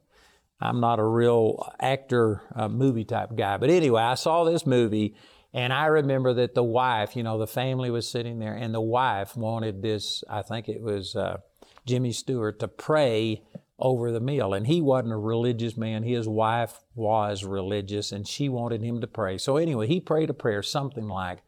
I'm 0.60 0.82
not 0.82 1.00
a 1.00 1.06
real 1.06 1.72
actor, 1.80 2.42
uh, 2.54 2.68
movie 2.68 3.06
type 3.06 3.30
guy. 3.36 3.56
But 3.56 3.70
anyway, 3.70 4.02
I 4.02 4.16
saw 4.16 4.44
this 4.44 4.66
movie, 4.66 5.16
and 5.54 5.74
I 5.74 5.86
remember 5.86 6.34
that 6.36 6.56
the 6.56 6.64
wife, 6.64 7.16
you 7.16 7.24
know, 7.24 7.38
the 7.38 7.48
family 7.48 7.90
was 7.90 8.08
sitting 8.08 8.40
there, 8.40 8.54
and 8.54 8.74
the 8.74 8.82
wife 8.82 9.36
wanted 9.36 9.82
this, 9.82 10.24
I 10.30 10.42
think 10.42 10.70
it 10.70 10.82
was 10.82 11.16
uh, 11.16 11.38
Jimmy 11.86 12.12
Stewart, 12.12 12.60
to 12.60 12.68
pray 12.68 13.44
over 13.80 14.12
the 14.12 14.20
meal. 14.20 14.54
And 14.54 14.68
he 14.68 14.82
wasn't 14.82 15.14
a 15.14 15.18
religious 15.18 15.78
man. 15.78 16.04
His 16.04 16.28
wife 16.28 16.80
was 16.96 17.44
religious, 17.44 18.12
and 18.12 18.28
she 18.28 18.50
wanted 18.50 18.82
him 18.82 19.02
to 19.02 19.08
pray. 19.08 19.38
So, 19.38 19.58
anyway, 19.58 19.88
he 19.88 20.00
prayed 20.00 20.30
a 20.30 20.34
prayer, 20.34 20.64
something 20.64 21.08
like, 21.08 21.40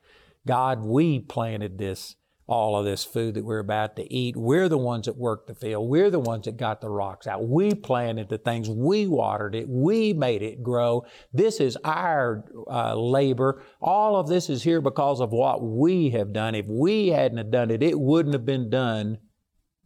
God, 0.47 0.81
we 0.83 1.19
planted 1.19 1.77
this 1.77 2.15
all 2.49 2.75
of 2.75 2.83
this 2.83 3.03
food 3.03 3.35
that 3.35 3.45
we're 3.45 3.59
about 3.59 3.95
to 3.95 4.11
eat. 4.11 4.35
We're 4.35 4.67
the 4.67 4.77
ones 4.77 5.05
that 5.05 5.15
worked 5.15 5.45
the 5.45 5.53
field. 5.53 5.87
We're 5.87 6.09
the 6.09 6.19
ones 6.19 6.45
that 6.45 6.57
got 6.57 6.81
the 6.81 6.89
rocks 6.89 7.27
out. 7.27 7.47
We 7.47 7.75
planted 7.75 8.27
the 8.27 8.39
things. 8.39 8.67
We 8.67 9.05
watered 9.05 9.53
it. 9.53 9.69
We 9.69 10.13
made 10.13 10.41
it 10.41 10.63
grow. 10.63 11.05
This 11.31 11.59
is 11.59 11.77
our 11.83 12.43
uh, 12.67 12.95
labor. 12.95 13.61
All 13.79 14.15
of 14.15 14.27
this 14.27 14.49
is 14.49 14.63
here 14.63 14.81
because 14.81 15.21
of 15.21 15.31
what 15.31 15.61
we 15.61 16.09
have 16.09 16.33
done. 16.33 16.55
If 16.55 16.65
we 16.65 17.09
hadn't 17.09 17.37
have 17.37 17.51
done 17.51 17.69
it, 17.69 17.83
it 17.83 17.99
wouldn't 17.99 18.33
have 18.33 18.47
been 18.47 18.71
done, 18.71 19.19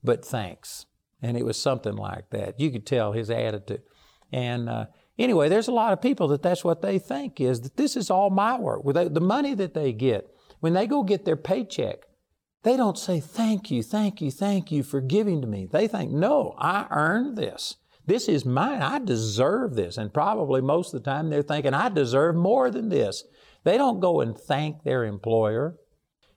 but 0.02 0.24
thanks. 0.24 0.86
And 1.22 1.36
it 1.36 1.44
was 1.44 1.60
something 1.60 1.98
like 1.98 2.30
that. 2.30 2.62
You 2.62 2.72
could 2.72 2.86
tell 2.86 3.12
his 3.12 3.30
attitude. 3.30 3.82
And 4.32 4.70
uh, 4.70 4.86
anyway, 5.20 5.50
there's 5.50 5.68
a 5.68 5.74
lot 5.74 5.92
of 5.92 6.02
people 6.02 6.30
that 6.30 6.42
that's 6.42 6.64
what 6.64 6.82
they 6.82 6.98
think 6.98 7.42
is 7.42 7.60
that 7.60 7.76
this 7.76 7.98
is 7.98 8.10
all 8.10 8.30
my 8.30 8.58
work. 8.58 8.84
The 8.86 9.20
money 9.20 9.54
that 9.54 9.74
they 9.74 9.92
get, 9.92 10.34
when 10.62 10.72
they 10.72 10.88
go 10.88 11.04
get 11.04 11.26
their 11.26 11.36
paycheck, 11.36 12.06
they 12.64 12.78
don't 12.78 12.98
say, 12.98 13.20
Thank 13.20 13.70
you, 13.70 13.84
thank 13.84 14.22
you, 14.22 14.32
thank 14.32 14.72
you 14.72 14.84
for 14.84 15.02
giving 15.02 15.42
to 15.42 15.48
me. 15.48 15.66
They 15.66 15.88
think, 15.88 16.12
No, 16.12 16.56
I 16.58 16.88
earned 16.90 17.38
this. 17.38 17.76
This 18.06 18.28
is 18.28 18.46
mine. 18.46 18.82
I 18.82 19.00
deserve 19.00 19.76
this. 19.76 19.98
And 19.98 20.14
probably 20.14 20.62
most 20.62 20.94
of 20.94 21.04
the 21.04 21.10
time 21.10 21.30
they're 21.30 21.42
thinking, 21.42 21.74
I 21.74 21.90
deserve 21.90 22.36
more 22.36 22.70
than 22.70 22.90
this. 22.90 23.24
They 23.64 23.78
don't 23.78 24.02
go 24.02 24.20
and 24.20 24.38
thank 24.38 24.84
their 24.84 25.06
employer. 25.06 25.78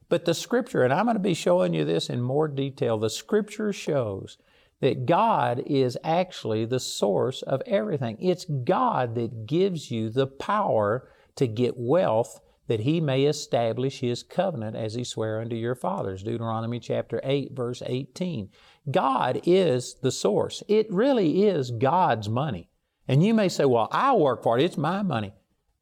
But 0.08 0.24
the 0.24 0.34
scripture, 0.34 0.84
and 0.84 0.92
I'm 0.92 1.06
going 1.06 1.16
to 1.16 1.22
be 1.22 1.34
showing 1.34 1.74
you 1.74 1.84
this 1.84 2.08
in 2.08 2.22
more 2.22 2.46
detail, 2.46 2.98
the 2.98 3.10
scripture 3.10 3.72
shows 3.72 4.38
that 4.80 5.06
God 5.06 5.62
is 5.66 5.98
actually 6.04 6.64
the 6.64 6.78
source 6.78 7.42
of 7.42 7.62
everything. 7.66 8.16
It's 8.20 8.44
God 8.44 9.16
that 9.16 9.46
gives 9.46 9.90
you 9.90 10.10
the 10.10 10.28
power 10.28 11.08
to 11.34 11.48
get 11.48 11.76
wealth 11.76 12.40
that 12.68 12.80
he 12.80 13.00
may 13.00 13.24
establish 13.24 14.00
his 14.00 14.22
covenant 14.22 14.76
as 14.76 14.94
he 14.94 15.04
sware 15.04 15.40
unto 15.40 15.56
your 15.56 15.74
fathers. 15.74 16.22
Deuteronomy 16.22 16.80
chapter 16.80 17.20
8, 17.22 17.52
verse 17.52 17.82
18. 17.84 18.50
God 18.90 19.40
is 19.44 19.94
the 20.02 20.12
source. 20.12 20.62
It 20.68 20.90
really 20.90 21.44
is 21.44 21.70
God's 21.70 22.28
money. 22.28 22.68
And 23.08 23.24
you 23.24 23.34
may 23.34 23.48
say, 23.48 23.64
well, 23.64 23.88
I 23.92 24.14
work 24.14 24.42
for 24.42 24.58
it, 24.58 24.64
it's 24.64 24.76
my 24.76 25.02
money. 25.02 25.32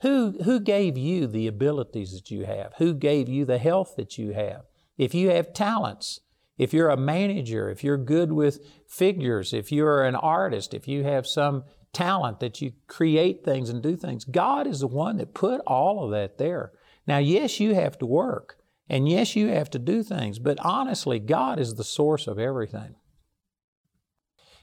Who, 0.02 0.36
who 0.44 0.60
gave 0.60 0.98
you 0.98 1.26
the 1.26 1.46
abilities 1.46 2.12
that 2.12 2.30
you 2.30 2.44
have? 2.44 2.74
Who 2.76 2.92
gave 2.92 3.28
you 3.28 3.46
the 3.46 3.58
health 3.58 3.94
that 3.96 4.18
you 4.18 4.32
have? 4.32 4.66
If 4.98 5.14
you 5.14 5.30
have 5.30 5.54
talents, 5.54 6.20
if 6.58 6.74
you're 6.74 6.90
a 6.90 6.96
manager, 6.96 7.70
if 7.70 7.82
you're 7.82 7.96
good 7.96 8.32
with 8.32 8.60
figures, 8.86 9.52
if 9.52 9.72
you're 9.72 10.04
an 10.04 10.14
artist, 10.14 10.74
if 10.74 10.86
you 10.86 11.04
have 11.04 11.26
some 11.26 11.64
talent 11.94 12.40
that 12.40 12.60
you 12.60 12.72
create 12.86 13.44
things 13.44 13.70
and 13.70 13.82
do 13.82 13.96
things. 13.96 14.24
God 14.24 14.66
is 14.66 14.80
the 14.80 14.86
one 14.86 15.16
that 15.16 15.34
put 15.34 15.60
all 15.66 16.04
of 16.04 16.10
that 16.10 16.38
there. 16.38 16.72
Now, 17.06 17.18
yes, 17.18 17.60
you 17.60 17.74
have 17.74 17.98
to 17.98 18.06
work, 18.06 18.58
and 18.88 19.08
yes, 19.08 19.36
you 19.36 19.48
have 19.48 19.70
to 19.70 19.78
do 19.78 20.02
things, 20.02 20.38
but 20.38 20.58
honestly, 20.60 21.18
God 21.18 21.58
is 21.58 21.74
the 21.74 21.84
source 21.84 22.26
of 22.26 22.38
everything. 22.38 22.96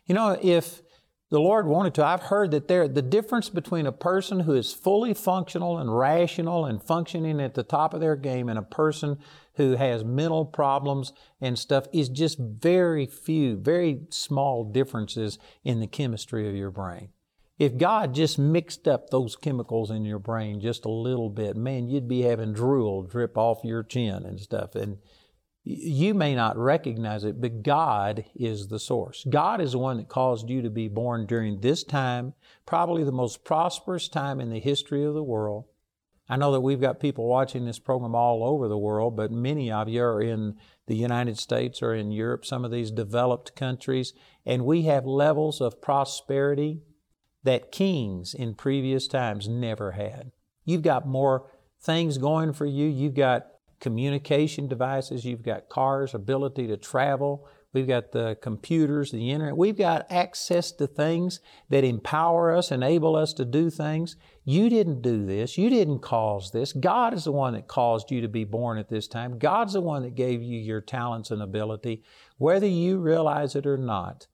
You 0.05 0.15
know, 0.15 0.37
if 0.41 0.81
the 1.29 1.39
Lord 1.39 1.65
wanted 1.65 1.93
to, 1.95 2.05
I've 2.05 2.23
heard 2.23 2.51
that 2.51 2.67
there 2.67 2.89
the 2.89 3.01
difference 3.01 3.47
between 3.47 3.85
a 3.85 3.91
person 3.93 4.41
who 4.41 4.53
is 4.53 4.73
fully 4.73 5.13
functional 5.13 5.77
and 5.77 5.97
rational 5.97 6.65
and 6.65 6.83
functioning 6.83 7.39
at 7.39 7.53
the 7.53 7.63
top 7.63 7.93
of 7.93 8.01
their 8.01 8.17
game 8.17 8.49
and 8.49 8.59
a 8.59 8.63
person 8.63 9.17
who 9.55 9.77
has 9.77 10.03
mental 10.03 10.45
problems 10.45 11.13
and 11.39 11.57
stuff 11.57 11.85
is 11.93 12.09
just 12.09 12.37
very 12.37 13.05
few, 13.05 13.55
very 13.55 14.01
small 14.09 14.65
differences 14.65 15.39
in 15.63 15.79
the 15.79 15.87
chemistry 15.87 16.49
of 16.49 16.55
your 16.55 16.71
brain. 16.71 17.09
If 17.61 17.77
God 17.77 18.15
just 18.15 18.39
mixed 18.39 18.87
up 18.87 19.11
those 19.11 19.35
chemicals 19.35 19.91
in 19.91 20.03
your 20.03 20.17
brain 20.17 20.59
just 20.61 20.83
a 20.83 20.89
little 20.89 21.29
bit, 21.29 21.55
man, 21.55 21.89
you'd 21.89 22.07
be 22.07 22.21
having 22.21 22.53
drool 22.53 23.03
drip 23.03 23.37
off 23.37 23.63
your 23.63 23.83
chin 23.83 24.25
and 24.25 24.39
stuff. 24.39 24.73
And 24.73 24.97
you 25.63 26.15
may 26.15 26.33
not 26.33 26.57
recognize 26.57 27.23
it, 27.23 27.39
but 27.39 27.61
God 27.61 28.25
is 28.33 28.69
the 28.69 28.79
source. 28.79 29.23
God 29.29 29.61
is 29.61 29.73
the 29.73 29.77
one 29.77 29.97
that 29.97 30.09
caused 30.09 30.49
you 30.49 30.63
to 30.63 30.71
be 30.71 30.87
born 30.87 31.27
during 31.27 31.61
this 31.61 31.83
time, 31.83 32.33
probably 32.65 33.03
the 33.03 33.11
most 33.11 33.43
prosperous 33.43 34.09
time 34.09 34.41
in 34.41 34.49
the 34.49 34.59
history 34.59 35.03
of 35.03 35.13
the 35.13 35.21
world. 35.21 35.65
I 36.27 36.37
know 36.37 36.51
that 36.53 36.61
we've 36.61 36.81
got 36.81 36.99
people 36.99 37.27
watching 37.27 37.65
this 37.65 37.77
program 37.77 38.15
all 38.15 38.43
over 38.43 38.67
the 38.69 38.75
world, 38.75 39.15
but 39.15 39.31
many 39.31 39.71
of 39.71 39.87
you 39.87 40.01
are 40.01 40.19
in 40.19 40.55
the 40.87 40.95
United 40.95 41.37
States 41.37 41.83
or 41.83 41.93
in 41.93 42.11
Europe, 42.11 42.43
some 42.43 42.65
of 42.65 42.71
these 42.71 42.89
developed 42.89 43.55
countries, 43.55 44.13
and 44.47 44.65
we 44.65 44.81
have 44.83 45.05
levels 45.05 45.61
of 45.61 45.79
prosperity 45.79 46.81
that 47.43 47.71
kings 47.71 48.33
in 48.33 48.53
previous 48.55 49.07
times 49.07 49.47
never 49.47 49.93
had. 49.93 50.31
You've 50.65 50.83
got 50.83 51.07
more 51.07 51.49
things 51.79 52.17
going 52.17 52.53
for 52.53 52.65
you. 52.65 52.87
You've 52.87 53.15
got 53.15 53.47
communication 53.81 54.67
devices, 54.67 55.25
you've 55.25 55.43
got 55.43 55.67
cars, 55.67 56.13
ability 56.13 56.67
to 56.67 56.77
travel, 56.77 57.47
we've 57.73 57.87
got 57.87 58.11
the 58.11 58.37
computers, 58.41 59.11
the 59.11 59.31
internet. 59.31 59.57
We've 59.57 59.77
got 59.77 60.05
access 60.11 60.71
to 60.73 60.85
things 60.85 61.39
that 61.69 61.83
empower 61.83 62.55
us, 62.55 62.71
enable 62.71 63.15
us 63.15 63.33
to 63.33 63.43
do 63.43 63.69
things. 63.69 64.15
You 64.45 64.69
didn't 64.69 65.01
do 65.01 65.25
this. 65.25 65.57
You 65.57 65.69
didn't 65.69 65.99
cause 65.99 66.51
this. 66.51 66.73
God 66.73 67.13
is 67.13 67.23
the 67.23 67.31
one 67.31 67.53
that 67.53 67.67
caused 67.67 68.11
you 68.11 68.21
to 68.21 68.27
be 68.27 68.43
born 68.43 68.77
at 68.77 68.89
this 68.89 69.07
time. 69.07 69.39
God's 69.39 69.73
the 69.73 69.81
one 69.81 70.03
that 70.03 70.15
gave 70.15 70.43
you 70.43 70.59
your 70.59 70.81
talents 70.81 71.31
and 71.31 71.41
ability. 71.41 72.03
Whether 72.37 72.67
you 72.67 72.99
realize 72.99 73.55
it 73.55 73.65
or 73.65 73.77
not, 73.77 74.27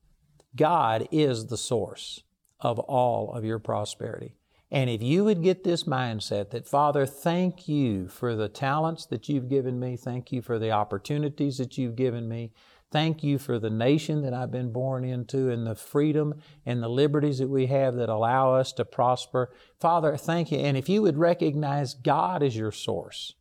God 0.55 1.07
is 1.11 1.47
the 1.47 1.57
source 1.57 2.23
of 2.59 2.79
all 2.79 3.31
of 3.33 3.45
your 3.45 3.59
prosperity. 3.59 4.35
And 4.69 4.89
if 4.89 5.01
you 5.01 5.23
would 5.23 5.43
get 5.43 5.63
this 5.63 5.85
mindset 5.85 6.49
that, 6.49 6.67
Father, 6.67 7.05
thank 7.05 7.69
you 7.69 8.09
for 8.09 8.35
the 8.35 8.49
talents 8.49 9.05
that 9.05 9.29
you've 9.29 9.47
given 9.47 9.79
me, 9.79 9.95
thank 9.95 10.31
you 10.31 10.41
for 10.41 10.59
the 10.59 10.71
opportunities 10.71 11.57
that 11.57 11.77
you've 11.77 11.95
given 11.95 12.27
me, 12.27 12.51
thank 12.91 13.23
you 13.23 13.37
for 13.37 13.59
the 13.59 13.69
nation 13.69 14.21
that 14.23 14.33
I've 14.33 14.51
been 14.51 14.73
born 14.73 15.05
into 15.05 15.49
and 15.49 15.65
the 15.65 15.75
freedom 15.75 16.41
and 16.65 16.83
the 16.83 16.89
liberties 16.89 17.37
that 17.37 17.47
we 17.47 17.67
have 17.67 17.95
that 17.95 18.09
allow 18.09 18.55
us 18.55 18.73
to 18.73 18.83
prosper. 18.83 19.53
Father, 19.79 20.17
thank 20.17 20.51
you. 20.51 20.57
And 20.57 20.75
if 20.75 20.89
you 20.89 21.01
would 21.01 21.17
recognize 21.17 21.93
God 21.93 22.43
as 22.43 22.57
your 22.57 22.73
source 22.73 23.35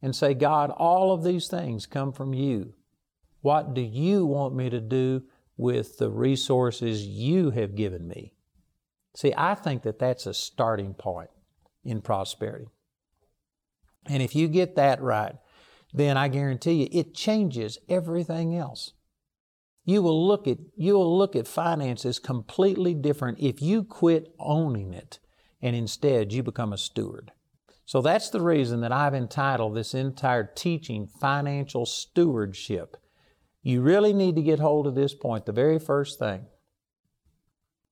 and 0.00 0.14
say, 0.14 0.34
God, 0.34 0.70
all 0.70 1.12
of 1.12 1.24
these 1.24 1.48
things 1.48 1.86
come 1.86 2.12
from 2.12 2.32
you. 2.32 2.74
What 3.42 3.74
do 3.74 3.80
you 3.80 4.24
want 4.24 4.54
me 4.54 4.70
to 4.70 4.80
do 4.80 5.22
with 5.56 5.98
the 5.98 6.10
resources 6.10 7.06
you 7.06 7.50
have 7.50 7.74
given 7.74 8.06
me? 8.06 8.34
See, 9.14 9.34
I 9.36 9.54
think 9.54 9.82
that 9.82 9.98
that's 9.98 10.26
a 10.26 10.34
starting 10.34 10.94
point 10.94 11.30
in 11.84 12.00
prosperity. 12.00 12.66
And 14.06 14.22
if 14.22 14.34
you 14.34 14.48
get 14.48 14.76
that 14.76 15.02
right, 15.02 15.36
then 15.92 16.16
I 16.16 16.28
guarantee 16.28 16.84
you 16.84 16.88
it 16.92 17.14
changes 17.14 17.78
everything 17.88 18.56
else. 18.56 18.92
You 19.84 20.02
will 20.02 20.26
look 20.26 20.46
at 20.46 20.58
you 20.76 20.94
will 20.94 21.18
look 21.18 21.34
at 21.34 21.48
finances 21.48 22.18
completely 22.18 22.94
different 22.94 23.40
if 23.40 23.60
you 23.60 23.82
quit 23.82 24.32
owning 24.38 24.94
it 24.94 25.18
and 25.60 25.74
instead 25.74 26.32
you 26.32 26.42
become 26.42 26.72
a 26.72 26.78
steward. 26.78 27.32
So 27.84 28.00
that's 28.00 28.30
the 28.30 28.40
reason 28.40 28.82
that 28.82 28.92
I've 28.92 29.14
entitled 29.14 29.74
this 29.74 29.94
entire 29.94 30.44
teaching 30.44 31.08
Financial 31.20 31.84
Stewardship. 31.84 32.96
You 33.62 33.82
really 33.82 34.12
need 34.12 34.36
to 34.36 34.42
get 34.42 34.60
hold 34.60 34.86
of 34.86 34.94
this 34.94 35.12
point, 35.12 35.44
the 35.44 35.52
very 35.52 35.78
first 35.78 36.18
thing 36.18 36.46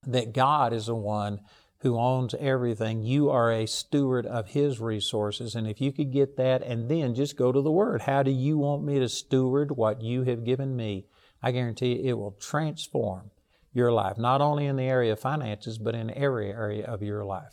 that 0.07 0.33
God 0.33 0.73
is 0.73 0.87
the 0.87 0.95
one 0.95 1.41
who 1.81 1.99
owns 1.99 2.35
everything. 2.35 3.03
You 3.03 3.31
are 3.31 3.53
a 3.53 3.67
steward 3.67 4.27
of 4.27 4.49
His 4.49 4.81
resources. 4.81 5.55
And 5.55 5.67
if 5.67 5.81
you 5.81 5.93
could 5.93 6.13
get 6.13 6.37
that 6.37 6.63
and 6.63 6.89
then 6.89 7.15
just 7.15 7.37
go 7.37 7.53
to 7.53 7.61
the 7.61 7.71
Word, 7.71 8.03
how 8.03 8.23
do 8.23 8.31
you 8.31 8.59
want 8.59 8.83
me 8.83 8.99
to 8.99 9.09
steward 9.09 9.77
what 9.77 10.03
you 10.03 10.25
have 10.25 10.45
given 10.45 10.75
me? 10.75 11.07
I 11.43 11.53
guarantee 11.53 11.95
you 11.95 12.11
it 12.11 12.19
will 12.19 12.33
transform 12.33 13.31
your 13.73 13.93
life, 13.93 14.19
not 14.19 14.41
only 14.41 14.67
in 14.67 14.77
the 14.77 14.85
area 14.85 15.13
of 15.13 15.21
finances, 15.21 15.79
but 15.79 15.95
in 15.95 16.11
every 16.17 16.51
area 16.51 16.85
of 16.85 17.03
your 17.03 17.25
life. 17.25 17.53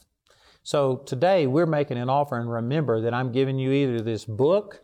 So 0.63 0.97
today 0.97 1.45
we're 1.45 1.67
making 1.67 1.97
an 1.97 2.09
offer, 2.09 2.39
and 2.39 2.51
remember 2.51 3.01
that 3.01 3.13
I'm 3.13 3.31
giving 3.31 3.59
you 3.59 3.71
either 3.71 4.01
this 4.01 4.25
book, 4.25 4.81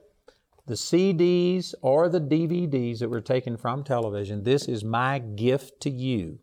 the 0.67 0.75
CDs, 0.75 1.73
or 1.81 2.09
the 2.09 2.21
DVDs 2.21 2.99
that 2.99 3.09
were 3.09 3.21
taken 3.21 3.57
from 3.57 3.83
television. 3.83 4.43
This 4.43 4.67
is 4.67 4.83
my 4.83 5.17
gift 5.17 5.81
to 5.81 5.89
you 5.89 6.37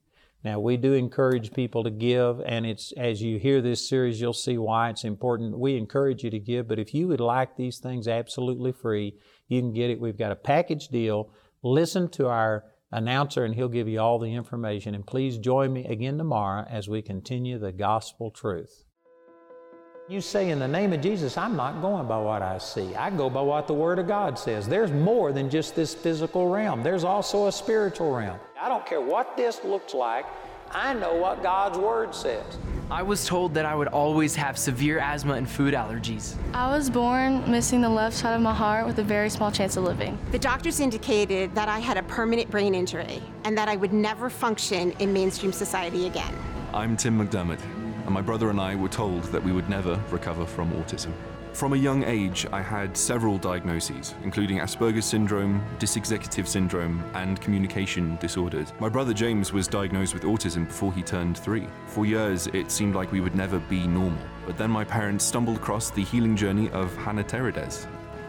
now, 0.44 0.60
we 0.60 0.76
do 0.76 0.92
encourage 0.92 1.52
people 1.52 1.82
to 1.82 1.90
give, 1.90 2.40
and 2.46 2.64
it's 2.64 2.92
as 2.92 3.20
you 3.20 3.40
hear 3.40 3.60
this 3.60 3.88
series, 3.88 4.20
you'll 4.20 4.32
see 4.32 4.56
why 4.56 4.88
it's 4.90 5.02
important. 5.02 5.58
We 5.58 5.76
encourage 5.76 6.22
you 6.22 6.30
to 6.30 6.38
give, 6.38 6.68
but 6.68 6.78
if 6.78 6.94
you 6.94 7.08
would 7.08 7.20
like 7.20 7.56
these 7.56 7.78
things 7.78 8.06
absolutely 8.06 8.70
free, 8.70 9.14
you 9.48 9.60
can 9.60 9.72
get 9.72 9.90
it. 9.90 10.00
We've 10.00 10.16
got 10.16 10.30
a 10.30 10.36
package 10.36 10.88
deal. 10.88 11.32
Listen 11.64 12.08
to 12.10 12.28
our 12.28 12.64
announcer, 12.92 13.44
and 13.44 13.54
he'll 13.56 13.68
give 13.68 13.88
you 13.88 13.98
all 13.98 14.20
the 14.20 14.32
information. 14.32 14.94
And 14.94 15.04
please 15.04 15.38
join 15.38 15.72
me 15.72 15.84
again 15.86 16.18
tomorrow 16.18 16.64
as 16.70 16.88
we 16.88 17.02
continue 17.02 17.58
the 17.58 17.72
gospel 17.72 18.30
truth. 18.30 18.84
You 20.08 20.20
say, 20.20 20.50
in 20.50 20.60
the 20.60 20.68
name 20.68 20.92
of 20.92 21.00
Jesus, 21.00 21.36
I'm 21.36 21.56
not 21.56 21.82
going 21.82 22.06
by 22.06 22.16
what 22.16 22.42
I 22.42 22.58
see. 22.58 22.94
I 22.94 23.10
go 23.10 23.28
by 23.28 23.42
what 23.42 23.66
the 23.66 23.74
Word 23.74 23.98
of 23.98 24.06
God 24.06 24.38
says. 24.38 24.68
There's 24.68 24.92
more 24.92 25.32
than 25.32 25.50
just 25.50 25.74
this 25.74 25.94
physical 25.94 26.48
realm, 26.48 26.84
there's 26.84 27.04
also 27.04 27.48
a 27.48 27.52
spiritual 27.52 28.12
realm. 28.14 28.38
I 28.60 28.68
don't 28.68 28.84
care 28.84 29.00
what 29.00 29.36
this 29.36 29.62
looks 29.62 29.94
like. 29.94 30.26
I 30.72 30.92
know 30.92 31.14
what 31.14 31.44
God's 31.44 31.78
Word 31.78 32.12
says. 32.12 32.58
I 32.90 33.04
was 33.04 33.24
told 33.24 33.54
that 33.54 33.64
I 33.64 33.74
would 33.76 33.86
always 33.86 34.34
have 34.34 34.58
severe 34.58 34.98
asthma 34.98 35.34
and 35.34 35.48
food 35.48 35.74
allergies. 35.74 36.34
I 36.54 36.68
was 36.68 36.90
born 36.90 37.48
missing 37.48 37.80
the 37.80 37.88
left 37.88 38.16
side 38.16 38.34
of 38.34 38.40
my 38.40 38.52
heart 38.52 38.84
with 38.84 38.98
a 38.98 39.04
very 39.04 39.30
small 39.30 39.52
chance 39.52 39.76
of 39.76 39.84
living. 39.84 40.18
The 40.32 40.40
doctors 40.40 40.80
indicated 40.80 41.54
that 41.54 41.68
I 41.68 41.78
had 41.78 41.98
a 41.98 42.02
permanent 42.02 42.50
brain 42.50 42.74
injury 42.74 43.22
and 43.44 43.56
that 43.56 43.68
I 43.68 43.76
would 43.76 43.92
never 43.92 44.28
function 44.28 44.90
in 44.98 45.12
mainstream 45.12 45.52
society 45.52 46.08
again. 46.08 46.34
I'm 46.74 46.96
Tim 46.96 47.16
McDermott, 47.16 47.62
and 48.06 48.10
my 48.10 48.22
brother 48.22 48.50
and 48.50 48.60
I 48.60 48.74
were 48.74 48.88
told 48.88 49.22
that 49.24 49.44
we 49.44 49.52
would 49.52 49.68
never 49.70 50.02
recover 50.10 50.44
from 50.44 50.72
autism. 50.72 51.12
From 51.58 51.72
a 51.72 51.76
young 51.76 52.04
age, 52.04 52.46
I 52.52 52.62
had 52.62 52.96
several 52.96 53.36
diagnoses, 53.36 54.14
including 54.22 54.60
Asperger's 54.60 55.06
syndrome, 55.06 55.60
dysexecutive 55.80 56.46
syndrome, 56.46 57.02
and 57.14 57.40
communication 57.40 58.16
disorders. 58.20 58.72
My 58.78 58.88
brother 58.88 59.12
James 59.12 59.52
was 59.52 59.66
diagnosed 59.66 60.14
with 60.14 60.22
autism 60.22 60.68
before 60.68 60.92
he 60.92 61.02
turned 61.02 61.36
three. 61.36 61.66
For 61.88 62.06
years, 62.06 62.46
it 62.52 62.70
seemed 62.70 62.94
like 62.94 63.10
we 63.10 63.20
would 63.20 63.34
never 63.34 63.58
be 63.58 63.88
normal. 63.88 64.22
But 64.46 64.56
then 64.56 64.70
my 64.70 64.84
parents 64.84 65.24
stumbled 65.24 65.56
across 65.56 65.90
the 65.90 66.04
healing 66.04 66.36
journey 66.36 66.70
of 66.70 66.94
Hannah 66.98 67.24
Teredes. 67.24 67.88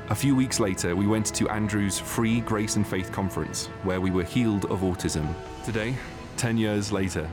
A 0.10 0.16
few 0.16 0.36
weeks 0.36 0.60
later, 0.60 0.96
we 0.96 1.06
went 1.06 1.28
to 1.36 1.50
Andrew's 1.50 2.00
free 2.00 2.42
Grace 2.42 2.78
and 2.78 2.88
Faith 2.88 3.12
conference, 3.12 3.68
where 3.84 4.02
we 4.02 4.10
were 4.10 4.24
healed 4.24 4.66
of 4.72 4.80
autism. 4.80 5.32
Today, 5.64 5.94
10 6.38 6.58
years 6.58 6.92
later, 6.92 7.30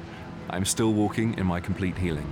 I'm 0.50 0.66
still 0.66 0.92
walking 0.92 1.38
in 1.38 1.46
my 1.46 1.58
complete 1.58 1.96
healing, 1.96 2.30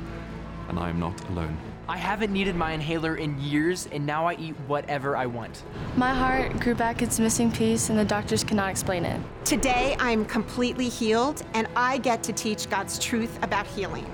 and 0.68 0.78
I 0.78 0.90
am 0.90 1.00
not 1.00 1.18
alone. 1.30 1.56
I 1.86 1.98
haven't 1.98 2.32
needed 2.32 2.56
my 2.56 2.72
inhaler 2.72 3.16
in 3.16 3.38
years, 3.38 3.88
and 3.92 4.06
now 4.06 4.26
I 4.26 4.36
eat 4.36 4.54
whatever 4.66 5.18
I 5.18 5.26
want. 5.26 5.64
My 5.96 6.14
heart 6.14 6.58
grew 6.58 6.74
back 6.74 7.02
its 7.02 7.20
missing 7.20 7.52
piece, 7.52 7.90
and 7.90 7.98
the 7.98 8.04
doctors 8.06 8.42
cannot 8.42 8.70
explain 8.70 9.04
it. 9.04 9.20
Today, 9.44 9.94
I'm 9.98 10.24
completely 10.24 10.88
healed, 10.88 11.42
and 11.52 11.68
I 11.76 11.98
get 11.98 12.22
to 12.22 12.32
teach 12.32 12.70
God's 12.70 12.98
truth 12.98 13.38
about 13.42 13.66
healing. 13.66 14.06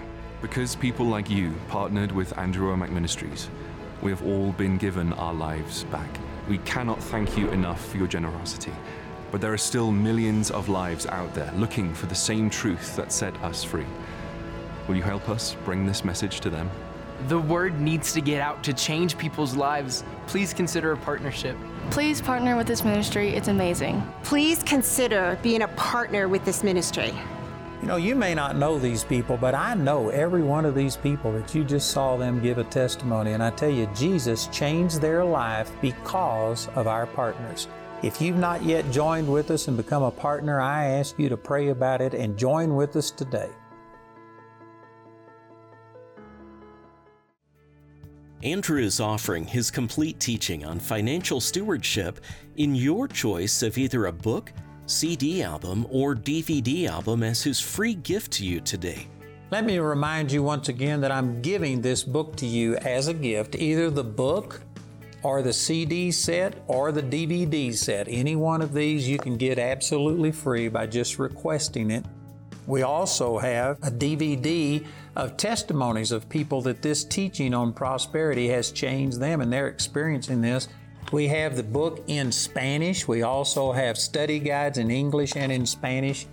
Because 0.43 0.75
people 0.75 1.07
like 1.07 1.31
you 1.31 1.55
partnered 1.69 2.11
with 2.11 2.37
Andrew 2.37 2.75
Wommack 2.75 2.91
Ministries, 2.91 3.49
we 4.03 4.11
have 4.11 4.27
all 4.27 4.51
been 4.53 4.77
given 4.77 5.13
our 5.13 5.35
lives 5.35 5.85
back. 5.85 6.09
We 6.49 6.59
cannot 6.59 7.01
thank 7.01 7.39
you 7.39 7.51
enough 7.51 7.87
for 7.87 7.99
your 7.99 8.09
generosity. 8.09 8.73
But 9.31 9.41
there 9.41 9.53
are 9.53 9.59
still 9.59 9.93
millions 9.93 10.51
of 10.51 10.69
lives 10.69 11.07
out 11.07 11.35
there 11.35 11.53
looking 11.55 11.95
for 11.95 12.07
the 12.07 12.17
same 12.17 12.51
truth 12.51 12.97
that 12.97 13.13
set 13.13 13.37
us 13.45 13.63
free. 13.63 13.87
Will 14.89 14.97
you 14.97 15.05
help 15.05 15.29
us 15.29 15.55
bring 15.65 15.87
this 15.87 16.05
message 16.05 16.41
to 16.41 16.51
them? 16.51 16.69
The 17.29 17.39
word 17.39 17.81
needs 17.81 18.13
to 18.15 18.21
get 18.21 18.41
out 18.41 18.65
to 18.65 18.73
change 18.73 19.19
people's 19.19 19.55
lives. 19.55 20.05
Please 20.27 20.55
consider 20.55 20.93
a 20.93 20.97
partnership. 20.97 21.57
Please 21.91 22.21
partner 22.21 22.57
with 22.57 22.67
this 22.67 22.85
ministry, 22.85 23.31
it's 23.31 23.49
amazing. 23.49 24.03
Please 24.23 24.63
consider 24.63 25.39
being 25.43 25.63
a 25.63 25.69
partner 25.69 26.29
with 26.29 26.45
this 26.45 26.63
ministry. 26.63 27.13
You 27.81 27.89
know, 27.89 27.97
you 27.97 28.15
may 28.15 28.35
not 28.35 28.57
know 28.57 28.79
these 28.79 29.05
people, 29.05 29.39
but 29.39 29.55
I 29.55 29.75
know 29.75 30.11
every 30.11 30.43
one 30.43 30.67
of 30.67 30.75
these 30.75 30.97
people 30.97 31.33
that 31.33 31.55
you 31.55 31.65
just 31.65 31.91
saw 31.91 32.17
them 32.17 32.43
give 32.43 32.59
a 32.59 32.65
testimony. 32.65 33.33
And 33.33 33.43
I 33.43 33.51
tell 33.51 33.71
you, 33.71 33.89
Jesus 33.95 34.49
changed 34.49 35.01
their 35.01 35.25
life 35.25 35.73
because 35.81 36.69
of 36.75 36.87
our 36.87 37.07
partners. 37.07 37.69
If 38.03 38.21
you've 38.21 38.37
not 38.37 38.63
yet 38.63 38.91
joined 38.91 39.31
with 39.31 39.51
us 39.51 39.69
and 39.69 39.77
become 39.77 40.03
a 40.03 40.11
partner, 40.11 40.61
I 40.61 40.87
ask 40.87 41.19
you 41.19 41.29
to 41.31 41.37
pray 41.37 41.69
about 41.69 42.01
it 42.01 42.15
and 42.15 42.37
join 42.37 42.77
with 42.77 42.97
us 42.97 43.11
today. 43.11 43.51
Andrew 48.43 48.81
is 48.81 49.01
offering 49.01 49.45
his 49.45 49.71
complete 49.71 50.19
teaching 50.19 50.65
on 50.65 50.81
financial 50.81 51.43
stewardship 51.43 52.21
in 52.57 52.75
your 52.75 53.07
choice 53.07 53.63
of 53.63 53.77
either 53.77 54.07
a 54.07 54.13
book, 54.13 54.51
CD 54.87 55.43
album, 55.43 55.87
or 55.91 56.15
DVD 56.15 56.89
album 56.89 57.23
as 57.23 57.43
his 57.43 57.61
free 57.61 57.95
gift 57.95 58.33
to 58.33 58.47
you 58.47 58.61
today. 58.61 59.07
Let 59.51 59.67
me 59.67 59.79
remind 59.79 60.33
you 60.33 60.43
once 60.43 60.71
again 60.71 61.03
that 61.03 61.13
I'm 61.13 61.43
giving 61.43 61.83
this 61.83 62.03
book 62.03 62.35
to 62.37 62.47
you 62.47 62.77
as 62.77 63.09
a 63.09 63.15
gift, 63.15 63.57
either 63.57 63.91
the 63.91 64.05
book 64.05 64.63
or 65.23 65.43
the 65.43 65.53
CD 65.53 66.11
set 66.11 66.63
or 66.67 66.93
the 66.93 67.03
DVD 67.03 67.75
set. 67.75 68.09
Any 68.09 68.37
one 68.37 68.63
of 68.63 68.73
these 68.73 69.07
you 69.07 69.19
can 69.19 69.37
get 69.37 69.59
absolutely 69.59 70.33
free 70.33 70.69
by 70.69 70.87
just 70.87 71.19
requesting 71.19 71.91
it. 71.91 72.07
We 72.67 72.83
also 72.83 73.37
have 73.37 73.77
a 73.83 73.91
DVD 73.91 74.87
of 75.17 75.37
testimonies 75.37 76.13
of 76.13 76.29
people 76.29 76.63
that 76.63 76.83
this 76.83 77.05
teaching 77.05 77.55
on 77.55 77.73
prosperity 77.73 78.49
has 78.49 78.71
changed 78.71 79.19
them 79.19 79.41
and 79.41 79.53
they're 79.53 79.69
experiencing 79.69 80.41
this. 80.41 80.69
We 81.13 81.27
have 81.29 81.57
the 81.57 81.63
book 81.63 82.05
in 82.07 82.31
Spanish. 82.31 83.09
We 83.09 83.23
also 83.23 83.73
have 83.73 83.99
study 83.99 84.39
guides 84.39 84.79
in 84.79 84.91
English 84.91 85.37
and 85.37 85.51
in 85.51 85.67
Spanish. 85.67 86.27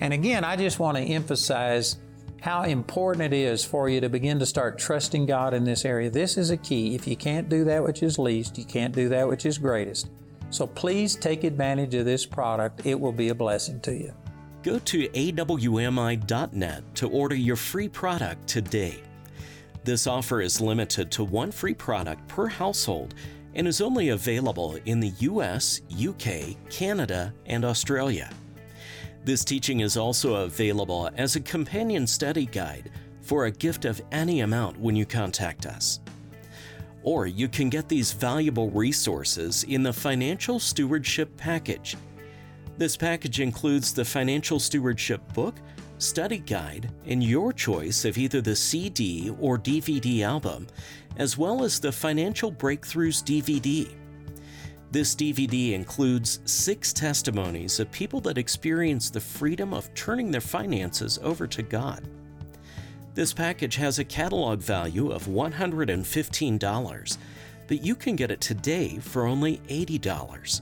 And 0.00 0.12
again, 0.12 0.44
I 0.44 0.56
just 0.56 0.78
want 0.78 0.96
to 0.96 1.02
emphasize 1.02 1.98
how 2.40 2.62
important 2.62 3.32
it 3.32 3.32
is 3.32 3.64
for 3.64 3.88
you 3.88 4.00
to 4.00 4.08
begin 4.08 4.38
to 4.38 4.46
start 4.46 4.78
trusting 4.78 5.26
God 5.26 5.54
in 5.54 5.64
this 5.64 5.84
area. 5.84 6.10
This 6.10 6.36
is 6.36 6.50
a 6.50 6.56
key. 6.56 6.94
If 6.94 7.06
you 7.06 7.16
can't 7.16 7.48
do 7.48 7.64
that 7.64 7.82
which 7.82 8.02
is 8.02 8.18
least, 8.18 8.58
you 8.58 8.64
can't 8.64 8.94
do 8.94 9.08
that 9.10 9.28
which 9.28 9.46
is 9.46 9.58
greatest. 9.58 10.10
So 10.50 10.66
please 10.66 11.16
take 11.16 11.44
advantage 11.44 11.94
of 11.94 12.04
this 12.04 12.26
product. 12.26 12.86
It 12.86 12.98
will 12.98 13.12
be 13.12 13.30
a 13.30 13.34
blessing 13.34 13.80
to 13.80 13.94
you. 13.94 14.14
Go 14.64 14.78
to 14.78 15.06
awmi.net 15.10 16.94
to 16.94 17.08
order 17.10 17.34
your 17.34 17.54
free 17.54 17.86
product 17.86 18.48
today. 18.48 19.02
This 19.84 20.06
offer 20.06 20.40
is 20.40 20.58
limited 20.58 21.10
to 21.12 21.24
one 21.24 21.52
free 21.52 21.74
product 21.74 22.26
per 22.28 22.46
household 22.46 23.14
and 23.54 23.68
is 23.68 23.82
only 23.82 24.08
available 24.08 24.78
in 24.86 25.00
the 25.00 25.12
US, 25.18 25.82
UK, 25.92 26.56
Canada, 26.70 27.34
and 27.44 27.62
Australia. 27.62 28.30
This 29.22 29.44
teaching 29.44 29.80
is 29.80 29.98
also 29.98 30.44
available 30.46 31.10
as 31.18 31.36
a 31.36 31.40
companion 31.40 32.06
study 32.06 32.46
guide 32.46 32.90
for 33.20 33.44
a 33.44 33.50
gift 33.50 33.84
of 33.84 34.00
any 34.12 34.40
amount 34.40 34.80
when 34.80 34.96
you 34.96 35.04
contact 35.04 35.66
us. 35.66 36.00
Or 37.02 37.26
you 37.26 37.48
can 37.48 37.68
get 37.68 37.86
these 37.86 38.12
valuable 38.12 38.70
resources 38.70 39.64
in 39.64 39.82
the 39.82 39.92
Financial 39.92 40.58
Stewardship 40.58 41.36
Package. 41.36 41.98
This 42.76 42.96
package 42.96 43.38
includes 43.38 43.92
the 43.92 44.04
Financial 44.04 44.58
Stewardship 44.58 45.20
book, 45.32 45.54
study 45.98 46.38
guide, 46.38 46.90
and 47.06 47.22
your 47.22 47.52
choice 47.52 48.04
of 48.04 48.18
either 48.18 48.40
the 48.40 48.56
CD 48.56 49.32
or 49.40 49.56
DVD 49.56 50.22
album, 50.22 50.66
as 51.16 51.38
well 51.38 51.62
as 51.62 51.78
the 51.78 51.92
Financial 51.92 52.50
Breakthroughs 52.50 53.22
DVD. 53.22 53.88
This 54.90 55.14
DVD 55.14 55.72
includes 55.72 56.40
six 56.46 56.92
testimonies 56.92 57.78
of 57.78 57.92
people 57.92 58.20
that 58.22 58.38
experience 58.38 59.08
the 59.08 59.20
freedom 59.20 59.72
of 59.72 59.92
turning 59.94 60.32
their 60.32 60.40
finances 60.40 61.20
over 61.22 61.46
to 61.46 61.62
God. 61.62 62.08
This 63.14 63.32
package 63.32 63.76
has 63.76 64.00
a 64.00 64.04
catalog 64.04 64.58
value 64.58 65.12
of 65.12 65.26
$115, 65.26 67.18
but 67.68 67.84
you 67.84 67.94
can 67.94 68.16
get 68.16 68.32
it 68.32 68.40
today 68.40 68.98
for 68.98 69.26
only 69.26 69.58
$80. 69.68 70.60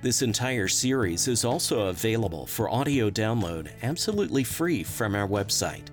This 0.00 0.22
entire 0.22 0.68
series 0.68 1.26
is 1.26 1.44
also 1.44 1.88
available 1.88 2.46
for 2.46 2.70
audio 2.70 3.10
download 3.10 3.68
absolutely 3.82 4.44
free 4.44 4.84
from 4.84 5.16
our 5.16 5.26
website. 5.26 5.86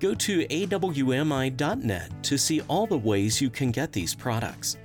Go 0.00 0.14
to 0.14 0.44
awmi.net 0.46 2.10
to 2.24 2.38
see 2.38 2.60
all 2.62 2.86
the 2.86 2.98
ways 2.98 3.40
you 3.40 3.48
can 3.48 3.70
get 3.70 3.92
these 3.92 4.16
products. 4.16 4.78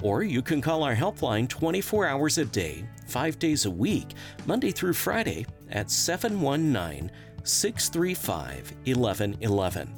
Or 0.00 0.22
you 0.22 0.42
can 0.42 0.60
call 0.60 0.84
our 0.84 0.94
helpline 0.94 1.48
24 1.48 2.06
hours 2.06 2.38
a 2.38 2.44
day, 2.44 2.86
5 3.08 3.38
days 3.40 3.64
a 3.64 3.70
week, 3.70 4.12
Monday 4.46 4.70
through 4.70 4.92
Friday 4.92 5.44
at 5.70 5.90
719 5.90 7.10
635 7.42 8.72
1111. 8.84 9.92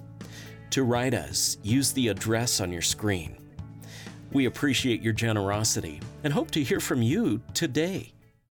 To 0.70 0.85
write 0.85 1.12
us, 1.12 1.59
use 1.62 1.92
the 1.92 2.09
address 2.09 2.61
on 2.62 2.72
your 2.72 2.83
screen. 2.83 3.37
We 4.37 4.44
appreciate 4.44 5.01
your 5.01 5.14
generosity 5.14 5.99
and 6.22 6.31
hope 6.31 6.51
to 6.51 6.62
hear 6.62 6.79
from 6.79 7.01
you 7.01 7.40
today. 7.55 8.12